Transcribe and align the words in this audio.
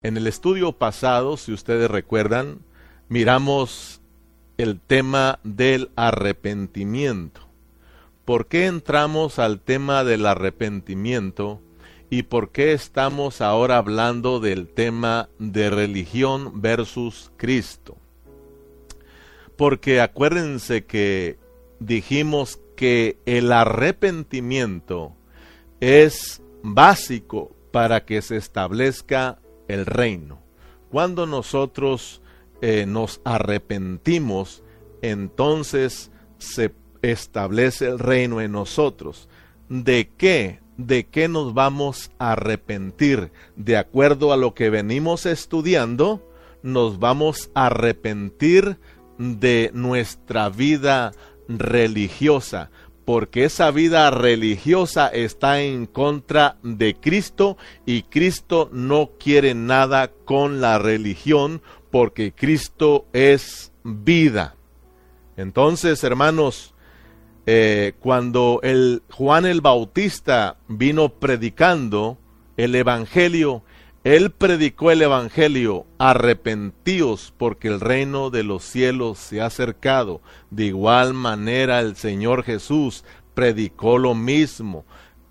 En 0.00 0.16
el 0.16 0.28
estudio 0.28 0.70
pasado, 0.70 1.36
si 1.36 1.52
ustedes 1.52 1.90
recuerdan, 1.90 2.60
miramos 3.08 4.00
el 4.56 4.78
tema 4.78 5.40
del 5.42 5.90
arrepentimiento. 5.96 7.40
¿Por 8.24 8.46
qué 8.46 8.66
entramos 8.66 9.40
al 9.40 9.58
tema 9.58 10.04
del 10.04 10.26
arrepentimiento 10.26 11.60
y 12.10 12.22
por 12.22 12.52
qué 12.52 12.74
estamos 12.74 13.40
ahora 13.40 13.76
hablando 13.76 14.38
del 14.38 14.68
tema 14.68 15.30
de 15.40 15.68
religión 15.68 16.62
versus 16.62 17.32
Cristo? 17.36 17.96
Porque 19.56 20.00
acuérdense 20.00 20.84
que 20.84 21.40
dijimos 21.80 22.60
que 22.76 23.18
el 23.26 23.50
arrepentimiento 23.50 25.16
es 25.80 26.40
básico 26.62 27.50
para 27.72 28.04
que 28.04 28.22
se 28.22 28.36
establezca 28.36 29.40
el 29.68 29.86
reino. 29.86 30.40
Cuando 30.90 31.26
nosotros 31.26 32.22
eh, 32.60 32.86
nos 32.86 33.20
arrepentimos, 33.24 34.62
entonces 35.02 36.10
se 36.38 36.74
establece 37.02 37.86
el 37.86 37.98
reino 37.98 38.40
en 38.40 38.52
nosotros. 38.52 39.28
¿De 39.68 40.10
qué? 40.16 40.60
¿De 40.76 41.06
qué 41.06 41.28
nos 41.28 41.54
vamos 41.54 42.10
a 42.18 42.32
arrepentir? 42.32 43.30
De 43.56 43.76
acuerdo 43.76 44.32
a 44.32 44.36
lo 44.36 44.54
que 44.54 44.70
venimos 44.70 45.26
estudiando, 45.26 46.26
nos 46.62 46.98
vamos 46.98 47.50
a 47.54 47.66
arrepentir 47.66 48.78
de 49.18 49.70
nuestra 49.74 50.48
vida 50.48 51.12
religiosa 51.48 52.70
porque 53.08 53.46
esa 53.46 53.70
vida 53.70 54.10
religiosa 54.10 55.08
está 55.08 55.62
en 55.62 55.86
contra 55.86 56.58
de 56.62 56.94
Cristo 56.94 57.56
y 57.86 58.02
Cristo 58.02 58.68
no 58.70 59.12
quiere 59.18 59.54
nada 59.54 60.10
con 60.26 60.60
la 60.60 60.78
religión 60.78 61.62
porque 61.90 62.32
Cristo 62.32 63.06
es 63.14 63.72
vida. 63.82 64.56
Entonces, 65.38 66.04
hermanos, 66.04 66.74
eh, 67.46 67.94
cuando 67.98 68.60
el 68.62 69.02
Juan 69.10 69.46
el 69.46 69.62
Bautista 69.62 70.58
vino 70.68 71.08
predicando 71.08 72.18
el 72.58 72.74
Evangelio, 72.74 73.62
él 74.04 74.30
predicó 74.30 74.90
el 74.90 75.02
Evangelio, 75.02 75.84
arrepentíos 75.98 77.34
porque 77.36 77.68
el 77.68 77.80
reino 77.80 78.30
de 78.30 78.44
los 78.44 78.62
cielos 78.62 79.18
se 79.18 79.40
ha 79.40 79.46
acercado. 79.46 80.20
De 80.50 80.66
igual 80.66 81.14
manera 81.14 81.80
el 81.80 81.96
Señor 81.96 82.44
Jesús 82.44 83.04
predicó 83.34 83.98
lo 83.98 84.14
mismo. 84.14 84.84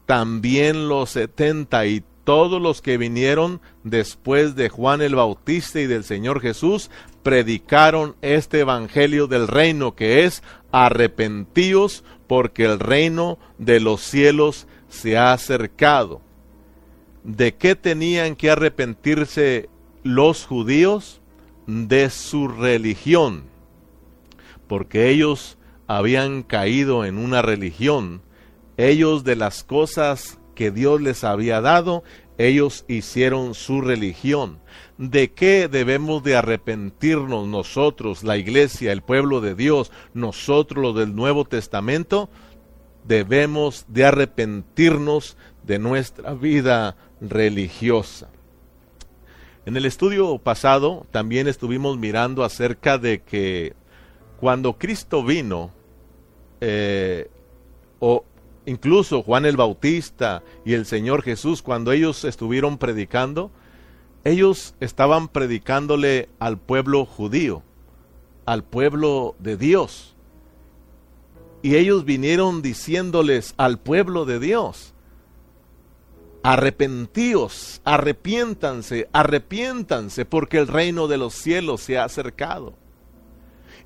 También 0.05 0.89
los 0.89 1.11
setenta 1.11 1.85
y 1.85 2.03
todos 2.25 2.61
los 2.61 2.81
que 2.81 2.97
vinieron 2.97 3.61
después 3.85 4.55
de 4.55 4.67
Juan 4.67 5.01
el 5.01 5.15
Bautista 5.15 5.79
y 5.79 5.87
del 5.87 6.03
Señor 6.03 6.41
Jesús 6.41 6.91
predicaron 7.23 8.17
este 8.21 8.59
Evangelio 8.59 9.27
del 9.27 9.47
reino 9.47 9.95
que 9.95 10.25
es 10.25 10.43
arrepentíos 10.73 12.03
porque 12.27 12.65
el 12.65 12.79
reino 12.79 13.39
de 13.57 13.79
los 13.79 14.01
cielos 14.01 14.67
se 14.89 15.17
ha 15.17 15.31
acercado. 15.31 16.26
¿De 17.27 17.55
qué 17.55 17.75
tenían 17.75 18.37
que 18.37 18.49
arrepentirse 18.49 19.67
los 20.01 20.45
judíos? 20.45 21.19
De 21.65 22.09
su 22.09 22.47
religión, 22.47 23.43
porque 24.69 25.09
ellos 25.09 25.57
habían 25.87 26.41
caído 26.41 27.03
en 27.03 27.17
una 27.17 27.41
religión, 27.41 28.21
ellos 28.77 29.25
de 29.25 29.35
las 29.35 29.65
cosas 29.65 30.39
que 30.55 30.71
Dios 30.71 31.01
les 31.01 31.25
había 31.25 31.59
dado, 31.59 32.05
ellos 32.37 32.85
hicieron 32.87 33.55
su 33.55 33.81
religión. 33.81 34.59
¿De 34.97 35.33
qué 35.33 35.67
debemos 35.67 36.23
de 36.23 36.37
arrepentirnos 36.37 37.45
nosotros, 37.45 38.23
la 38.23 38.37
iglesia, 38.37 38.93
el 38.93 39.01
pueblo 39.01 39.41
de 39.41 39.53
Dios, 39.53 39.91
nosotros 40.13 40.81
los 40.81 40.95
del 40.95 41.13
Nuevo 41.13 41.43
Testamento? 41.43 42.29
Debemos 43.05 43.83
de 43.89 44.05
arrepentirnos 44.05 45.35
de 45.63 45.79
nuestra 45.79 46.33
vida 46.33 46.95
religiosa. 47.21 48.29
En 49.65 49.75
el 49.75 49.85
estudio 49.85 50.37
pasado 50.37 51.05
también 51.11 51.47
estuvimos 51.47 51.97
mirando 51.97 52.43
acerca 52.43 52.97
de 52.97 53.21
que 53.21 53.73
cuando 54.39 54.77
Cristo 54.77 55.23
vino, 55.23 55.71
eh, 56.61 57.29
o 57.99 58.23
incluso 58.65 59.23
Juan 59.23 59.45
el 59.45 59.57
Bautista 59.57 60.43
y 60.63 60.73
el 60.73 60.85
Señor 60.85 61.23
Jesús, 61.23 61.61
cuando 61.61 61.91
ellos 61.91 62.23
estuvieron 62.23 62.77
predicando, 62.77 63.51
ellos 64.23 64.75
estaban 64.79 65.27
predicándole 65.27 66.29
al 66.39 66.57
pueblo 66.57 67.05
judío, 67.05 67.63
al 68.45 68.63
pueblo 68.63 69.35
de 69.39 69.57
Dios. 69.57 70.15
Y 71.61 71.75
ellos 71.75 72.05
vinieron 72.05 72.61
diciéndoles 72.61 73.53
al 73.57 73.79
pueblo 73.79 74.25
de 74.25 74.39
Dios, 74.39 74.93
Arrepentíos, 76.49 77.81
arrepiéntanse, 77.83 79.09
arrepiéntanse, 79.11 80.23
porque 80.23 80.59
el 80.59 80.67
reino 80.69 81.09
de 81.09 81.17
los 81.17 81.33
cielos 81.33 81.81
se 81.81 81.97
ha 81.97 82.05
acercado. 82.05 82.73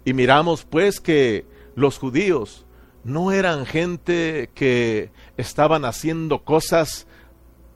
Y 0.06 0.14
miramos 0.14 0.64
pues 0.64 1.02
que 1.02 1.44
los 1.74 1.98
judíos 1.98 2.68
no 3.04 3.32
eran 3.32 3.66
gente 3.66 4.52
que 4.54 5.10
estaban 5.38 5.86
haciendo 5.86 6.44
cosas 6.44 7.08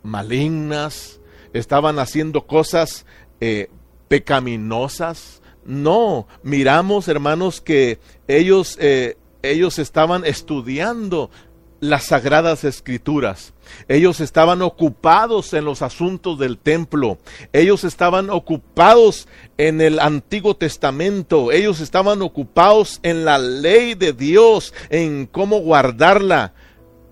malignas, 0.03 1.19
estaban 1.51 1.97
haciendo 1.97 2.45
cosas 2.45 3.07
eh, 3.41 3.71
pecaminosas. 4.07 5.41
No, 5.65 6.27
miramos 6.43 7.07
hermanos 7.07 7.59
que 7.59 7.97
ellos, 8.27 8.77
eh, 8.79 9.17
ellos 9.41 9.79
estaban 9.79 10.25
estudiando 10.25 11.31
las 11.79 12.05
sagradas 12.05 12.63
escrituras. 12.63 13.53
Ellos 13.87 14.19
estaban 14.19 14.61
ocupados 14.61 15.53
en 15.53 15.65
los 15.65 15.81
asuntos 15.81 16.39
del 16.39 16.57
templo. 16.57 17.17
Ellos 17.53 17.83
estaban 17.83 18.29
ocupados 18.29 19.27
en 19.57 19.81
el 19.81 19.99
Antiguo 19.99 20.55
Testamento. 20.55 21.51
Ellos 21.51 21.79
estaban 21.79 22.21
ocupados 22.21 22.99
en 23.03 23.25
la 23.25 23.37
ley 23.37 23.95
de 23.95 24.13
Dios, 24.13 24.73
en 24.89 25.25
cómo 25.25 25.59
guardarla. 25.59 26.53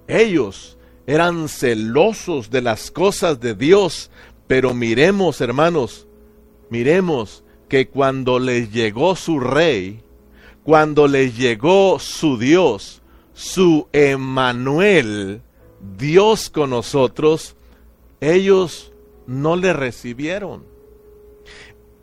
Ellos 0.07 0.77
eran 1.05 1.49
celosos 1.49 2.49
de 2.49 2.61
las 2.61 2.91
cosas 2.91 3.39
de 3.39 3.55
Dios. 3.55 4.09
Pero 4.47 4.73
miremos, 4.73 5.41
hermanos, 5.41 6.07
miremos 6.69 7.43
que 7.69 7.87
cuando 7.87 8.39
les 8.39 8.71
llegó 8.71 9.15
su 9.15 9.39
rey, 9.39 10.01
cuando 10.63 11.07
les 11.07 11.37
llegó 11.37 11.99
su 11.99 12.37
Dios, 12.37 13.02
su 13.33 13.87
Emanuel, 13.91 15.41
Dios 15.97 16.49
con 16.49 16.69
nosotros, 16.69 17.55
ellos 18.21 18.91
no 19.27 19.55
le 19.55 19.73
recibieron. 19.73 20.63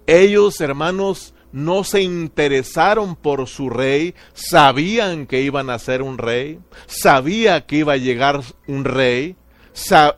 Ellos, 0.06 0.60
hermanos, 0.60 1.34
no 1.52 1.84
se 1.84 2.02
interesaron 2.02 3.16
por 3.16 3.46
su 3.46 3.70
rey, 3.70 4.14
sabían 4.34 5.26
que 5.26 5.42
iban 5.42 5.70
a 5.70 5.78
ser 5.78 6.02
un 6.02 6.18
rey, 6.18 6.60
sabía 6.86 7.66
que 7.66 7.76
iba 7.76 7.94
a 7.94 7.98
llegar 7.98 8.40
un 8.66 8.84
rey, 8.84 9.36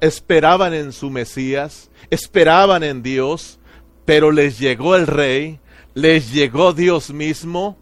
esperaban 0.00 0.74
en 0.74 0.92
su 0.92 1.10
Mesías, 1.10 1.90
esperaban 2.10 2.82
en 2.82 3.02
Dios, 3.02 3.58
pero 4.04 4.32
les 4.32 4.58
llegó 4.58 4.96
el 4.96 5.06
rey, 5.06 5.60
les 5.94 6.32
llegó 6.32 6.72
Dios 6.72 7.12
mismo 7.12 7.78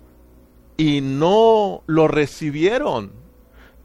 y 0.77 1.01
no 1.01 1.83
lo 1.87 2.09
recibieron 2.09 3.20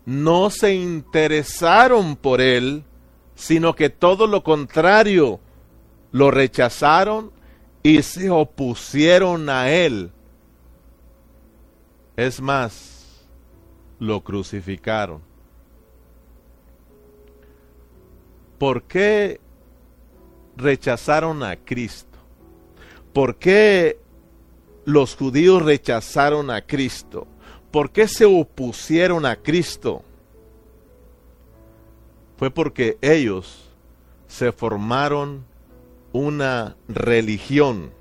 no 0.06 0.50
se 0.50 0.76
interesaron 0.76 2.16
por 2.16 2.42
él, 2.42 2.84
sino 3.36 3.76
que 3.76 3.90
todo 3.90 4.28
lo 4.28 4.44
contrario, 4.44 5.40
lo 6.12 6.32
rechazaron 6.32 7.32
y 7.84 8.02
se 8.02 8.30
opusieron 8.30 9.50
a 9.50 9.70
él. 9.70 10.12
Es 12.16 12.40
más, 12.40 13.26
lo 14.00 14.24
crucificaron. 14.24 15.22
¿Por 18.58 18.84
qué 18.84 19.42
rechazaron 20.56 21.44
a 21.44 21.58
Cristo? 21.58 22.18
¿Por 23.12 23.36
qué 23.36 24.00
los 24.86 25.16
judíos 25.16 25.62
rechazaron 25.62 26.50
a 26.50 26.62
Cristo? 26.62 27.28
¿Por 27.76 27.92
qué 27.92 28.08
se 28.08 28.24
opusieron 28.24 29.26
a 29.26 29.36
Cristo? 29.36 30.02
Fue 32.38 32.50
porque 32.50 32.98
ellos 33.02 33.66
se 34.30 34.54
formaron 34.54 35.44
una 36.14 36.78
religión. 36.88 37.92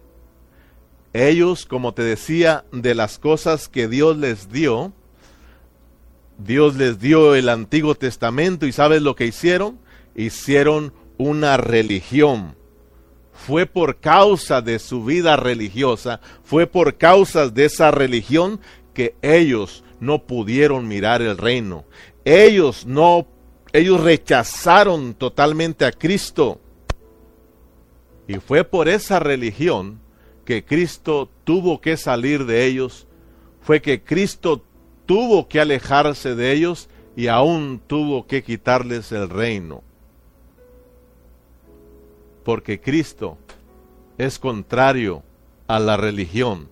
Ellos, 1.13 1.67
como 1.67 1.93
te 1.93 2.05
decía, 2.05 2.65
de 2.71 2.95
las 2.95 3.19
cosas 3.19 3.69
que 3.69 3.89
Dios 3.89 4.17
les 4.17 4.49
dio, 4.49 4.93
Dios 6.39 6.77
les 6.77 7.01
dio 7.01 7.35
el 7.35 7.49
Antiguo 7.49 7.97
Testamento 7.97 8.67
y 8.67 8.73
¿sabes 8.73 9.03
lo 9.03 9.17
que 9.17 9.27
hicieron? 9.27 9.81
Hicieron 10.15 10.93
una 11.19 11.57
religión. 11.57 12.55
fue 13.33 13.67
por 13.67 13.99
causa 13.99 14.63
de 14.63 14.79
su 14.79 15.05
vida 15.05 15.35
religiosa, 15.35 16.21
fue 16.45 16.69
por 16.69 16.97
causa 16.97 17.49
de 17.49 17.65
esa 17.65 17.91
religión 17.91 18.61
que 18.95 19.17
ellos 19.21 19.85
no 20.01 20.25
pudieron 20.25 20.89
mirar 20.89 21.21
el 21.21 21.37
reino. 21.37 21.85
Ellos 22.25 22.87
no 22.87 23.27
ellos 23.75 24.01
rechazaron 24.01 25.15
totalmente 25.15 25.85
a 25.85 25.91
Cristo. 25.91 26.61
Y 28.29 28.35
fue 28.35 28.63
por 28.63 28.89
esa 28.89 29.19
religión 29.19 29.99
que 30.45 30.65
Cristo 30.65 31.29
tuvo 31.43 31.81
que 31.81 31.97
salir 31.97 32.47
de 32.47 32.67
ellos, 32.67 33.09
fue 33.63 33.83
que 33.83 34.05
Cristo 34.05 34.63
tuvo 35.07 35.49
que 35.49 35.61
alejarse 35.61 36.37
de 36.37 36.53
ellos 36.53 36.89
y 37.17 37.27
aún 37.27 37.83
tuvo 37.85 38.29
que 38.29 38.45
quitarles 38.45 39.11
el 39.11 39.29
reino. 39.29 39.83
Porque 42.45 42.81
Cristo 42.81 43.39
es 44.19 44.39
contrario 44.39 45.25
a 45.67 45.81
la 45.81 45.97
religión 45.97 46.69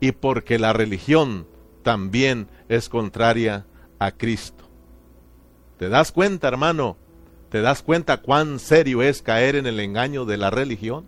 y 0.00 0.12
porque 0.12 0.58
la 0.58 0.72
religión 0.72 1.46
también 1.82 2.48
es 2.68 2.88
contraria 2.88 3.66
a 3.98 4.12
Cristo. 4.12 4.64
¿Te 5.78 5.88
das 5.88 6.12
cuenta, 6.12 6.48
hermano? 6.48 6.96
¿Te 7.50 7.60
das 7.62 7.82
cuenta 7.82 8.18
cuán 8.18 8.58
serio 8.58 9.02
es 9.02 9.22
caer 9.22 9.56
en 9.56 9.66
el 9.66 9.80
engaño 9.80 10.24
de 10.24 10.36
la 10.36 10.50
religión? 10.50 11.06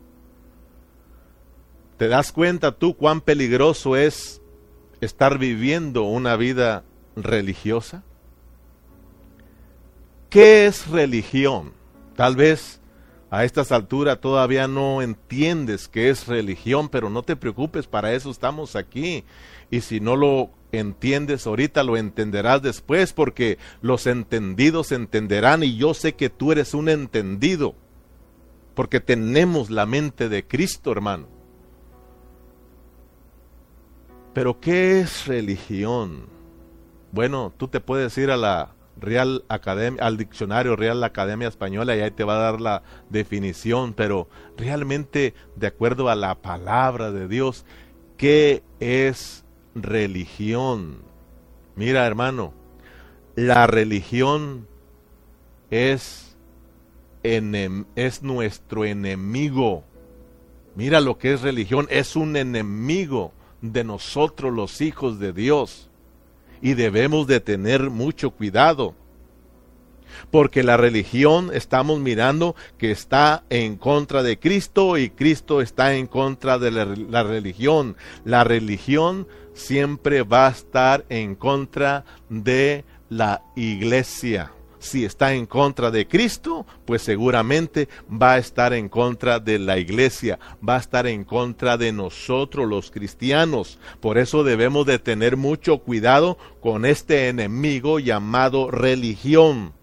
¿Te 1.99 2.09
das 2.09 2.33
cuenta 2.33 2.73
tú 2.73 2.97
cuán 2.97 3.21
peligroso 3.21 3.97
es 3.97 4.41
estar 5.01 5.39
viviendo 5.39 6.05
una 6.05 6.37
vida 6.37 6.85
religiosa? 7.15 8.03
¿Qué 10.31 10.67
es 10.67 10.89
religión? 10.89 11.73
Tal 12.17 12.37
vez 12.37 12.80
a 13.31 13.45
estas 13.45 13.71
alturas 13.71 14.21
todavía 14.21 14.67
no 14.67 15.03
entiendes 15.03 15.87
qué 15.87 16.11
es 16.11 16.27
religión, 16.27 16.89
pero 16.89 17.09
no 17.11 17.23
te 17.23 17.37
preocupes, 17.37 17.87
para 17.87 18.13
eso 18.13 18.31
estamos 18.31 18.75
aquí. 18.75 19.25
Y 19.71 19.83
si 19.83 20.01
no 20.01 20.17
lo 20.17 20.51
entiendes 20.73 21.47
ahorita, 21.47 21.85
lo 21.85 21.97
entenderás 21.97 22.61
después, 22.61 23.13
porque 23.13 23.59
los 23.83 24.09
entendidos 24.09 24.91
entenderán 24.91 25.63
y 25.63 25.77
yo 25.77 25.95
sé 25.95 26.15
que 26.15 26.29
tú 26.29 26.51
eres 26.51 26.75
un 26.75 26.89
entendido, 26.89 27.77
porque 28.75 28.99
tenemos 28.99 29.71
la 29.71 29.87
mente 29.87 30.29
de 30.29 30.45
Cristo, 30.45 30.91
hermano. 30.91 31.29
Pero 34.35 34.61
¿qué 34.61 35.01
es 35.01 35.27
religión? 35.27 36.27
Bueno, 37.13 37.53
tú 37.57 37.69
te 37.69 37.81
puedes 37.81 38.17
ir 38.19 38.33
a 38.33 38.37
la 38.37 38.75
Real 39.01 39.45
Academia, 39.49 40.05
al 40.05 40.17
diccionario 40.17 40.77
Real 40.77 41.03
Academia 41.03 41.49
Española 41.49 41.97
y 41.97 42.01
ahí 42.01 42.11
te 42.11 42.25
va 42.25 42.37
a 42.37 42.53
dar 42.53 42.61
la 42.61 42.83
definición, 43.09 43.95
pero 43.95 44.29
realmente 44.57 45.35
de 45.57 45.67
acuerdo 45.67 46.09
a 46.09 46.15
la 46.15 46.37
palabra 46.37 47.11
de 47.11 47.29
Dios, 47.29 47.65
¿qué 48.17 48.63
es 48.79 49.45
religión? 49.75 50.99
Mira, 51.77 52.07
hermano, 52.07 52.53
la 53.35 53.67
religión 53.67 54.67
es, 55.71 56.37
es 57.23 58.23
nuestro 58.23 58.85
enemigo. 58.85 59.85
Mira 60.75 61.01
lo 61.01 61.19
que 61.19 61.33
es 61.33 61.43
religión, 61.43 61.87
es 61.91 62.17
un 62.17 62.37
enemigo 62.37 63.33
de 63.61 63.85
nosotros 63.85 64.53
los 64.53 64.81
hijos 64.81 65.19
de 65.19 65.33
Dios 65.33 65.90
y 66.63 66.75
debemos 66.75 67.27
de 67.27 67.41
tener 67.41 67.91
mucho 67.91 68.31
cuidado. 68.31 68.95
Porque 70.31 70.63
la 70.63 70.77
religión 70.77 71.51
estamos 71.55 71.99
mirando 72.01 72.55
que 72.79 72.91
está 72.91 73.45
en 73.49 73.77
contra 73.77 74.23
de 74.23 74.39
Cristo 74.39 74.99
y 74.99 75.11
Cristo 75.11 75.61
está 75.61 75.95
en 75.95 76.07
contra 76.07 76.59
de 76.59 76.71
la, 76.71 76.85
la, 76.85 77.23
religión. 77.23 77.97
La 78.25 78.45
religión 78.45 79.27
siempre 79.55 80.23
va 80.23 80.49
a 80.49 80.51
estar 80.51 81.05
en 81.09 81.37
contra 81.37 82.05
de 82.29 82.85
la 83.09 83.43
iglesia 83.57 84.53
si 84.81 85.05
está 85.05 85.35
en 85.35 85.47
contra 85.47 85.91
de 85.91 86.09
Cristo, 86.09 86.67
pues 86.87 87.03
seguramente 87.03 87.89
va 88.11 88.33
a 88.33 88.39
estar 88.39 88.73
en 88.73 88.89
contra 88.89 89.39
de 89.39 89.59
la 89.59 89.79
iglesia, 89.79 90.41
va 90.67 90.77
a 90.77 90.81
estar 90.81 91.07
en 91.07 91.25
contra 91.25 91.77
de 91.77 91.93
nosotros 91.93 92.67
los 92.67 92.91
cristianos. 92.91 93.79
Por 94.01 94.19
eso 94.19 94.43
debemos 94.43 94.87
de 94.87 94.99
tener 94.99 95.37
mucho 95.37 95.79
cuidado 95.79 96.39
con 96.61 96.85
este 96.85 97.29
enemigo 97.29 98.01
llamado 98.01 98.71
religión. 98.71 99.75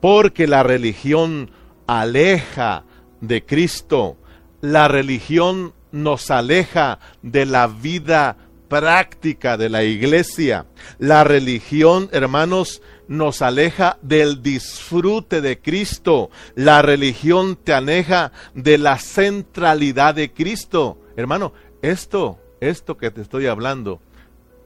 Porque 0.00 0.46
la 0.46 0.62
religión 0.62 1.50
aleja 1.86 2.84
de 3.20 3.44
Cristo. 3.44 4.16
La 4.62 4.88
religión 4.88 5.74
nos 5.92 6.30
aleja 6.30 6.98
de 7.22 7.44
la 7.44 7.66
vida 7.66 8.36
práctica 8.70 9.58
de 9.58 9.68
la 9.68 9.82
iglesia. 9.82 10.64
La 10.98 11.24
religión, 11.24 12.08
hermanos, 12.12 12.80
nos 13.10 13.42
aleja 13.42 13.98
del 14.02 14.40
disfrute 14.40 15.40
de 15.40 15.60
Cristo. 15.60 16.30
La 16.54 16.80
religión 16.80 17.56
te 17.56 17.74
aleja 17.74 18.30
de 18.54 18.78
la 18.78 18.98
centralidad 18.98 20.14
de 20.14 20.32
Cristo. 20.32 20.96
Hermano, 21.16 21.52
esto, 21.82 22.38
esto 22.60 22.96
que 22.96 23.10
te 23.10 23.20
estoy 23.20 23.48
hablando, 23.48 24.00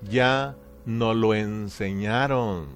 ya 0.03 0.57
nos 0.85 1.17
lo 1.17 1.33
enseñaron. 1.35 2.69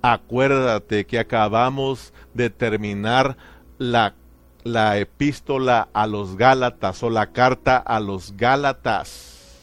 Acuérdate 0.00 1.06
que 1.06 1.18
acabamos 1.18 2.12
de 2.32 2.50
terminar 2.50 3.36
la, 3.78 4.14
la 4.62 4.96
epístola 4.98 5.88
a 5.92 6.06
los 6.06 6.36
Gálatas 6.36 7.02
o 7.02 7.10
la 7.10 7.32
carta 7.32 7.78
a 7.78 7.98
los 7.98 8.36
Gálatas. 8.36 9.58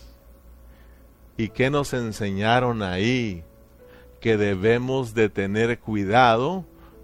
¿Y 1.38 1.48
qué 1.50 1.69
nos 1.69 1.94
enseñaron 1.94 2.84
ahí? 2.84 3.45
Que 4.22 4.38
debemos 4.38 5.14
de 5.16 5.28
tener 5.30 5.80
cuidado 5.80 6.64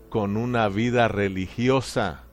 con 0.09 0.37
una 0.37 0.69
vida 0.69 1.07
religiosa, 1.07 2.23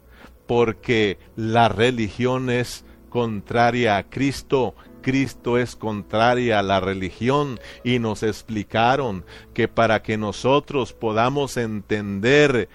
porque 0.46 1.18
la 1.36 1.68
religión 1.68 2.50
es 2.50 2.84
contraria 3.08 3.96
a 3.96 4.04
Cristo, 4.04 4.74
Cristo 5.00 5.58
es 5.58 5.74
contraria 5.74 6.58
a 6.58 6.62
la 6.62 6.80
religión 6.80 7.58
y 7.82 7.98
nos 7.98 8.22
explicaron 8.22 9.24
que 9.54 9.68
para 9.68 10.02
que 10.02 10.18
nosotros 10.18 10.92
podamos 10.92 11.56
entender 11.56 12.68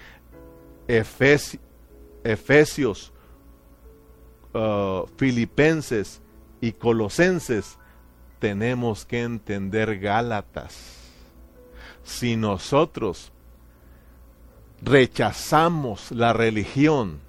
Efesios, 0.88 1.62
uh, 4.52 5.06
Filipenses 5.16 6.22
y 6.60 6.72
Colosenses, 6.72 7.78
tenemos 8.40 9.04
que 9.04 9.22
entender 9.22 10.00
Gálatas 10.00 10.99
si 12.02 12.36
nosotros 12.36 13.32
rechazamos 14.82 16.10
la 16.10 16.32
religión 16.32 17.20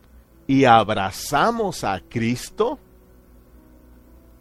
y 0.48 0.66
abrazamos 0.66 1.84
a 1.84 2.02
Cristo, 2.02 2.80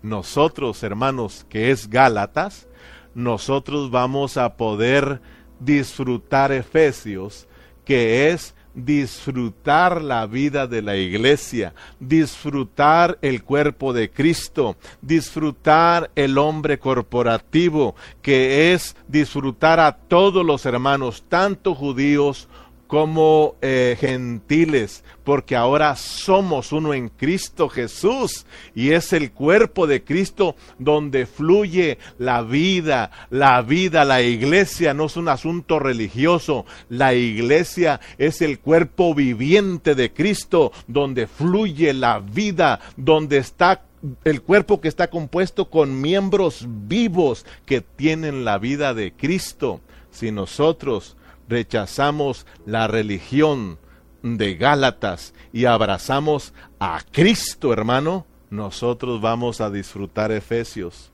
nosotros, 0.03 0.83
hermanos, 0.83 1.45
que 1.49 1.71
es 1.71 1.89
Gálatas, 1.89 2.69
nosotros 3.15 3.91
vamos 3.91 4.37
a 4.37 4.57
poder 4.57 5.21
disfrutar 5.59 6.53
Efesios, 6.53 7.47
que 7.85 8.31
es 8.31 8.55
disfrutar 8.85 10.03
la 10.03 10.27
vida 10.27 10.67
de 10.67 10.83
la 10.83 10.97
iglesia, 10.97 11.75
disfrutar 11.99 13.19
el 13.23 13.43
cuerpo 13.43 13.93
de 13.93 14.11
Cristo, 14.11 14.77
disfrutar 15.01 16.11
el 16.15 16.39
hombre 16.39 16.79
corporativo, 16.79 17.95
que 18.23 18.73
es 18.73 18.97
disfrutar 19.09 19.81
a 19.81 19.97
todos 19.97 20.45
los 20.45 20.67
hermanos, 20.67 21.25
tanto 21.29 21.75
judíos 21.75 22.49
como 22.91 23.55
eh, 23.63 23.97
gentiles, 24.01 25.05
porque 25.23 25.55
ahora 25.55 25.95
somos 25.95 26.73
uno 26.73 26.93
en 26.93 27.09
Cristo 27.09 27.69
Jesús 27.69 28.47
y 28.75 28.91
es 28.91 29.13
el 29.13 29.31
cuerpo 29.31 29.87
de 29.87 30.03
Cristo 30.03 30.57
donde 30.77 31.27
fluye 31.27 31.99
la 32.19 32.43
vida, 32.43 33.13
la 33.31 33.63
vida, 33.63 34.05
la 34.05 34.23
iglesia 34.23 34.93
no 34.93 35.05
es 35.05 35.17
un 35.17 35.29
asunto 35.29 35.79
religioso, 35.79 36.67
la 36.89 37.15
iglesia 37.15 38.01
es 38.19 38.43
el 38.43 38.59
cuerpo 38.59 39.15
viviente 39.15 39.95
de 39.95 40.13
Cristo 40.13 40.73
donde 40.89 41.29
fluye 41.29 41.95
la 41.95 42.19
vida, 42.19 42.81
donde 42.97 43.39
está 43.39 43.85
el 44.25 44.43
cuerpo 44.43 44.81
que 44.81 44.89
está 44.89 45.11
compuesto 45.11 45.71
con 45.71 46.01
miembros 46.01 46.67
vivos 46.67 47.47
que 47.67 47.83
tienen 47.83 48.45
la 48.45 48.59
vida 48.59 48.95
de 48.95 49.13
Cristo. 49.13 49.81
Si 50.11 50.33
nosotros 50.33 51.17
rechazamos 51.51 52.47
la 52.65 52.87
religión 52.87 53.79
de 54.23 54.55
Gálatas 54.55 55.35
y 55.53 55.65
abrazamos 55.65 56.55
a 56.79 57.01
Cristo, 57.11 57.73
hermano, 57.73 58.25
nosotros 58.51 59.21
vamos 59.21 59.61
a 59.61 59.69
disfrutar 59.69 60.31
Efesios. 60.33 61.13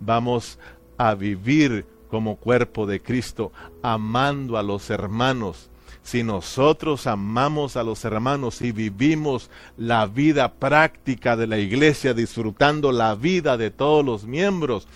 Vamos 0.00 0.58
a 0.98 1.14
vivir 1.14 1.86
como 2.10 2.36
cuerpo 2.36 2.86
de 2.86 3.00
Cristo, 3.00 3.52
amando 3.82 4.58
a 4.58 4.62
los 4.62 4.90
hermanos. 4.90 5.70
si 6.02 6.22
nosotros 6.22 7.08
amamos 7.08 7.76
a 7.76 7.82
los 7.82 8.04
hermanos 8.04 8.62
y 8.62 8.70
vivimos 8.70 9.50
la 9.76 10.06
vida 10.06 10.52
práctica 10.52 11.36
de 11.36 11.48
la 11.48 11.58
iglesia, 11.58 12.14
disfrutando 12.14 12.92
la 12.92 13.16
vida 13.16 13.56
de 13.56 13.72
todos 13.72 14.04
los 14.04 14.24
miembros, 14.24 14.86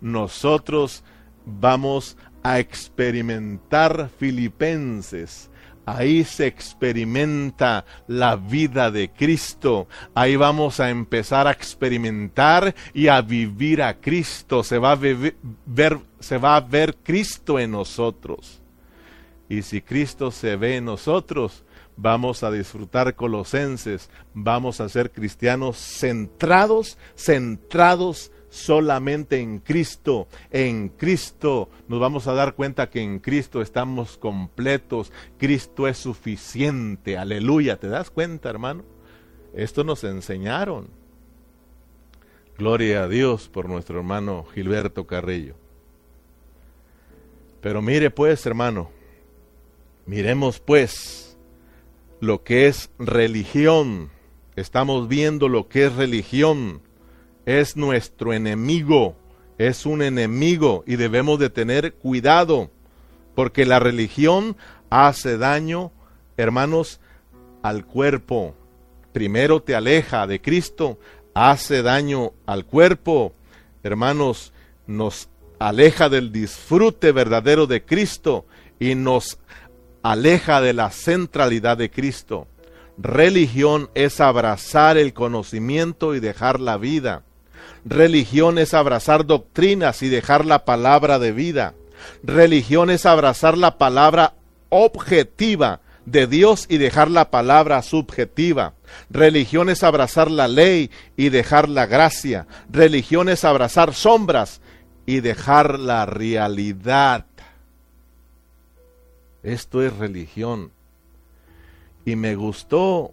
nosotros 0.00 1.02
vamos 1.44 2.16
a 2.42 2.58
experimentar 2.58 4.10
Filipenses 4.18 5.50
Ahí 5.86 6.24
se 6.24 6.46
experimenta 6.46 7.84
la 8.06 8.36
vida 8.36 8.90
de 8.92 9.10
Cristo. 9.10 9.88
Ahí 10.14 10.36
vamos 10.36 10.78
a 10.78 10.90
empezar 10.90 11.48
a 11.48 11.52
experimentar 11.52 12.74
y 12.94 13.08
a 13.08 13.20
vivir 13.22 13.82
a 13.82 13.94
Cristo. 13.94 14.62
Se 14.62 14.78
va 14.78 14.92
a 14.92 14.94
ver, 14.94 15.34
se 16.20 16.38
va 16.38 16.56
a 16.56 16.60
ver 16.60 16.96
Cristo 17.02 17.58
en 17.58 17.72
nosotros. 17.72 18.60
Y 19.48 19.62
si 19.62 19.80
Cristo 19.80 20.30
se 20.30 20.54
ve 20.54 20.76
en 20.76 20.84
nosotros, 20.84 21.64
vamos 21.96 22.44
a 22.44 22.52
disfrutar 22.52 23.16
colosenses, 23.16 24.10
vamos 24.32 24.80
a 24.80 24.88
ser 24.88 25.10
cristianos 25.10 25.76
centrados, 25.76 26.98
centrados 27.16 28.30
solamente 28.50 29.40
en 29.40 29.60
Cristo. 29.60 30.28
En 30.50 30.90
Cristo 30.90 31.70
nos 31.88 32.00
vamos 32.00 32.26
a 32.26 32.34
dar 32.34 32.54
cuenta 32.54 32.90
que 32.90 33.00
en 33.00 33.20
Cristo 33.20 33.62
estamos 33.62 34.18
completos. 34.18 35.12
Cristo 35.38 35.88
es 35.88 35.96
suficiente. 35.96 37.16
Aleluya. 37.16 37.78
¿Te 37.78 37.88
das 37.88 38.10
cuenta, 38.10 38.50
hermano? 38.50 38.84
Esto 39.54 39.84
nos 39.84 40.04
enseñaron. 40.04 40.88
Gloria 42.58 43.04
a 43.04 43.08
Dios 43.08 43.48
por 43.48 43.68
nuestro 43.68 43.98
hermano 43.98 44.44
Gilberto 44.52 45.06
Carrillo. 45.06 45.54
Pero 47.62 47.80
mire 47.80 48.10
pues, 48.10 48.44
hermano, 48.44 48.90
miremos 50.06 50.60
pues 50.60 51.38
lo 52.20 52.42
que 52.42 52.66
es 52.66 52.90
religión. 52.98 54.10
Estamos 54.56 55.08
viendo 55.08 55.48
lo 55.48 55.68
que 55.68 55.86
es 55.86 55.94
religión 55.94 56.82
es 57.46 57.76
nuestro 57.76 58.32
enemigo, 58.32 59.16
es 59.58 59.86
un 59.86 60.02
enemigo 60.02 60.84
y 60.86 60.96
debemos 60.96 61.38
de 61.38 61.50
tener 61.50 61.94
cuidado, 61.94 62.70
porque 63.34 63.66
la 63.66 63.78
religión 63.78 64.56
hace 64.90 65.38
daño, 65.38 65.92
hermanos, 66.36 67.00
al 67.62 67.86
cuerpo. 67.86 68.54
Primero 69.12 69.62
te 69.62 69.74
aleja 69.74 70.26
de 70.26 70.40
Cristo, 70.40 70.98
hace 71.34 71.82
daño 71.82 72.32
al 72.46 72.64
cuerpo, 72.64 73.34
hermanos, 73.82 74.52
nos 74.86 75.28
aleja 75.58 76.08
del 76.08 76.32
disfrute 76.32 77.12
verdadero 77.12 77.66
de 77.66 77.84
Cristo 77.84 78.46
y 78.78 78.94
nos 78.94 79.38
aleja 80.02 80.60
de 80.60 80.72
la 80.72 80.90
centralidad 80.90 81.76
de 81.76 81.90
Cristo. 81.90 82.46
Religión 82.98 83.90
es 83.94 84.20
abrazar 84.20 84.96
el 84.96 85.12
conocimiento 85.12 86.14
y 86.14 86.20
dejar 86.20 86.60
la 86.60 86.76
vida. 86.76 87.24
Religión 87.84 88.58
es 88.58 88.74
abrazar 88.74 89.26
doctrinas 89.26 90.02
y 90.02 90.08
dejar 90.08 90.44
la 90.44 90.64
palabra 90.64 91.18
de 91.18 91.32
vida. 91.32 91.74
Religión 92.22 92.90
es 92.90 93.06
abrazar 93.06 93.56
la 93.56 93.78
palabra 93.78 94.34
objetiva 94.68 95.80
de 96.04 96.26
Dios 96.26 96.66
y 96.68 96.78
dejar 96.78 97.10
la 97.10 97.30
palabra 97.30 97.82
subjetiva. 97.82 98.74
Religión 99.08 99.70
es 99.70 99.82
abrazar 99.82 100.30
la 100.30 100.48
ley 100.48 100.90
y 101.16 101.28
dejar 101.28 101.68
la 101.68 101.86
gracia. 101.86 102.46
Religión 102.70 103.28
es 103.28 103.44
abrazar 103.44 103.94
sombras 103.94 104.60
y 105.06 105.20
dejar 105.20 105.78
la 105.78 106.06
realidad. 106.06 107.26
Esto 109.42 109.82
es 109.82 109.96
religión. 109.96 110.72
Y 112.04 112.16
me 112.16 112.34
gustó 112.34 113.12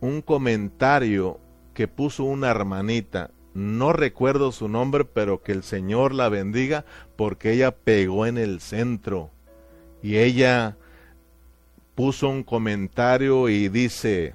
un 0.00 0.22
comentario 0.22 1.38
que 1.74 1.88
puso 1.88 2.24
una 2.24 2.50
hermanita 2.50 3.30
no 3.54 3.92
recuerdo 3.92 4.52
su 4.52 4.68
nombre, 4.68 5.04
pero 5.04 5.42
que 5.42 5.52
el 5.52 5.62
Señor 5.62 6.14
la 6.14 6.28
bendiga 6.28 6.84
porque 7.16 7.52
ella 7.52 7.72
pegó 7.72 8.26
en 8.26 8.38
el 8.38 8.60
centro. 8.60 9.30
Y 10.02 10.16
ella 10.16 10.76
puso 11.94 12.28
un 12.28 12.42
comentario 12.42 13.48
y 13.48 13.68
dice, 13.68 14.34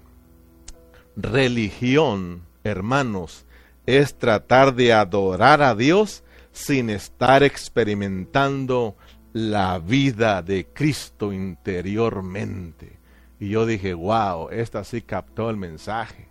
religión, 1.15 2.43
hermanos, 2.63 3.45
es 3.85 4.15
tratar 4.15 4.75
de 4.75 4.93
adorar 4.93 5.61
a 5.61 5.75
Dios 5.75 6.23
sin 6.51 6.89
estar 6.89 7.43
experimentando 7.43 8.95
la 9.33 9.79
vida 9.79 10.41
de 10.41 10.67
Cristo 10.67 11.33
interiormente. 11.33 12.99
Y 13.39 13.49
yo 13.49 13.65
dije, 13.65 13.93
wow, 13.93 14.49
esta 14.49 14.83
sí 14.83 15.01
captó 15.01 15.49
el 15.49 15.57
mensaje. 15.57 16.27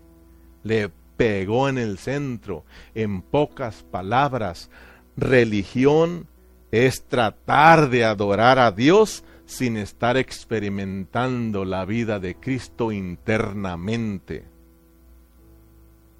Le 0.62 0.90
pegó 1.16 1.68
en 1.68 1.78
el 1.78 1.98
centro. 1.98 2.64
En 2.94 3.22
pocas 3.22 3.82
palabras, 3.82 4.70
religión 5.16 6.26
es 6.70 7.04
tratar 7.04 7.90
de 7.90 8.04
adorar 8.04 8.58
a 8.58 8.72
Dios 8.72 9.24
sin 9.46 9.76
estar 9.76 10.16
experimentando 10.16 11.64
la 11.64 11.84
vida 11.84 12.18
de 12.18 12.34
Cristo 12.34 12.92
internamente. 12.92 14.44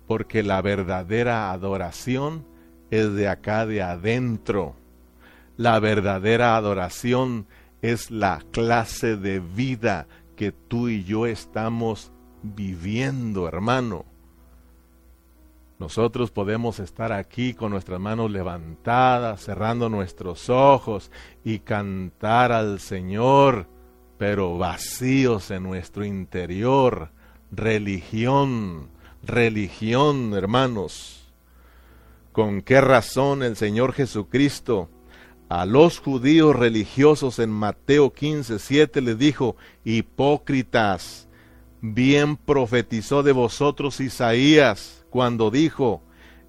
Porque 0.07 0.43
la 0.43 0.61
verdadera 0.63 1.51
adoración 1.51 2.45
es 2.91 3.13
de 3.15 3.29
acá 3.29 3.67
de 3.67 3.83
adentro. 3.83 4.77
La 5.57 5.79
verdadera 5.81 6.57
adoración 6.57 7.47
es 7.81 8.11
la 8.11 8.43
clase 8.51 9.17
de 9.17 9.41
vida 9.41 10.07
que 10.37 10.53
tú 10.53 10.89
y 10.89 11.05
yo 11.05 11.27
estamos 11.27 12.13
viviendo, 12.43 13.49
hermano. 13.49 14.05
Nosotros 15.79 16.31
podemos 16.31 16.79
estar 16.79 17.13
aquí 17.13 17.53
con 17.53 17.73
nuestras 17.73 17.99
manos 17.99 18.31
levantadas, 18.31 19.43
cerrando 19.43 19.89
nuestros 19.89 20.49
ojos 20.49 21.11
y 21.45 21.59
cantar 21.59 22.53
al 22.53 22.79
Señor, 22.79 23.67
pero 24.17 24.57
vacíos 24.57 25.51
en 25.51 25.65
nuestro 25.65 26.05
interior. 26.05 27.11
Religión, 27.51 28.89
religión, 29.25 30.33
hermanos. 30.35 31.33
¿Con 32.31 32.63
qué 32.63 32.81
razón 32.81 33.43
el 33.43 33.57
Señor 33.57 33.93
Jesucristo 33.93 34.89
a 35.49 35.67
los 35.67 35.99
judíos 35.99 36.57
religiosos 36.57 37.39
en 37.39 37.51
Mateo 37.51 38.13
15, 38.13 38.59
7 38.59 39.01
les 39.01 39.19
dijo, 39.19 39.57
hipócritas, 39.85 41.29
bien 41.81 42.37
profetizó 42.37 43.23
de 43.23 43.33
vosotros 43.33 44.01
Isaías 44.01 45.04
cuando 45.15 45.53
dijo, 45.53 46.03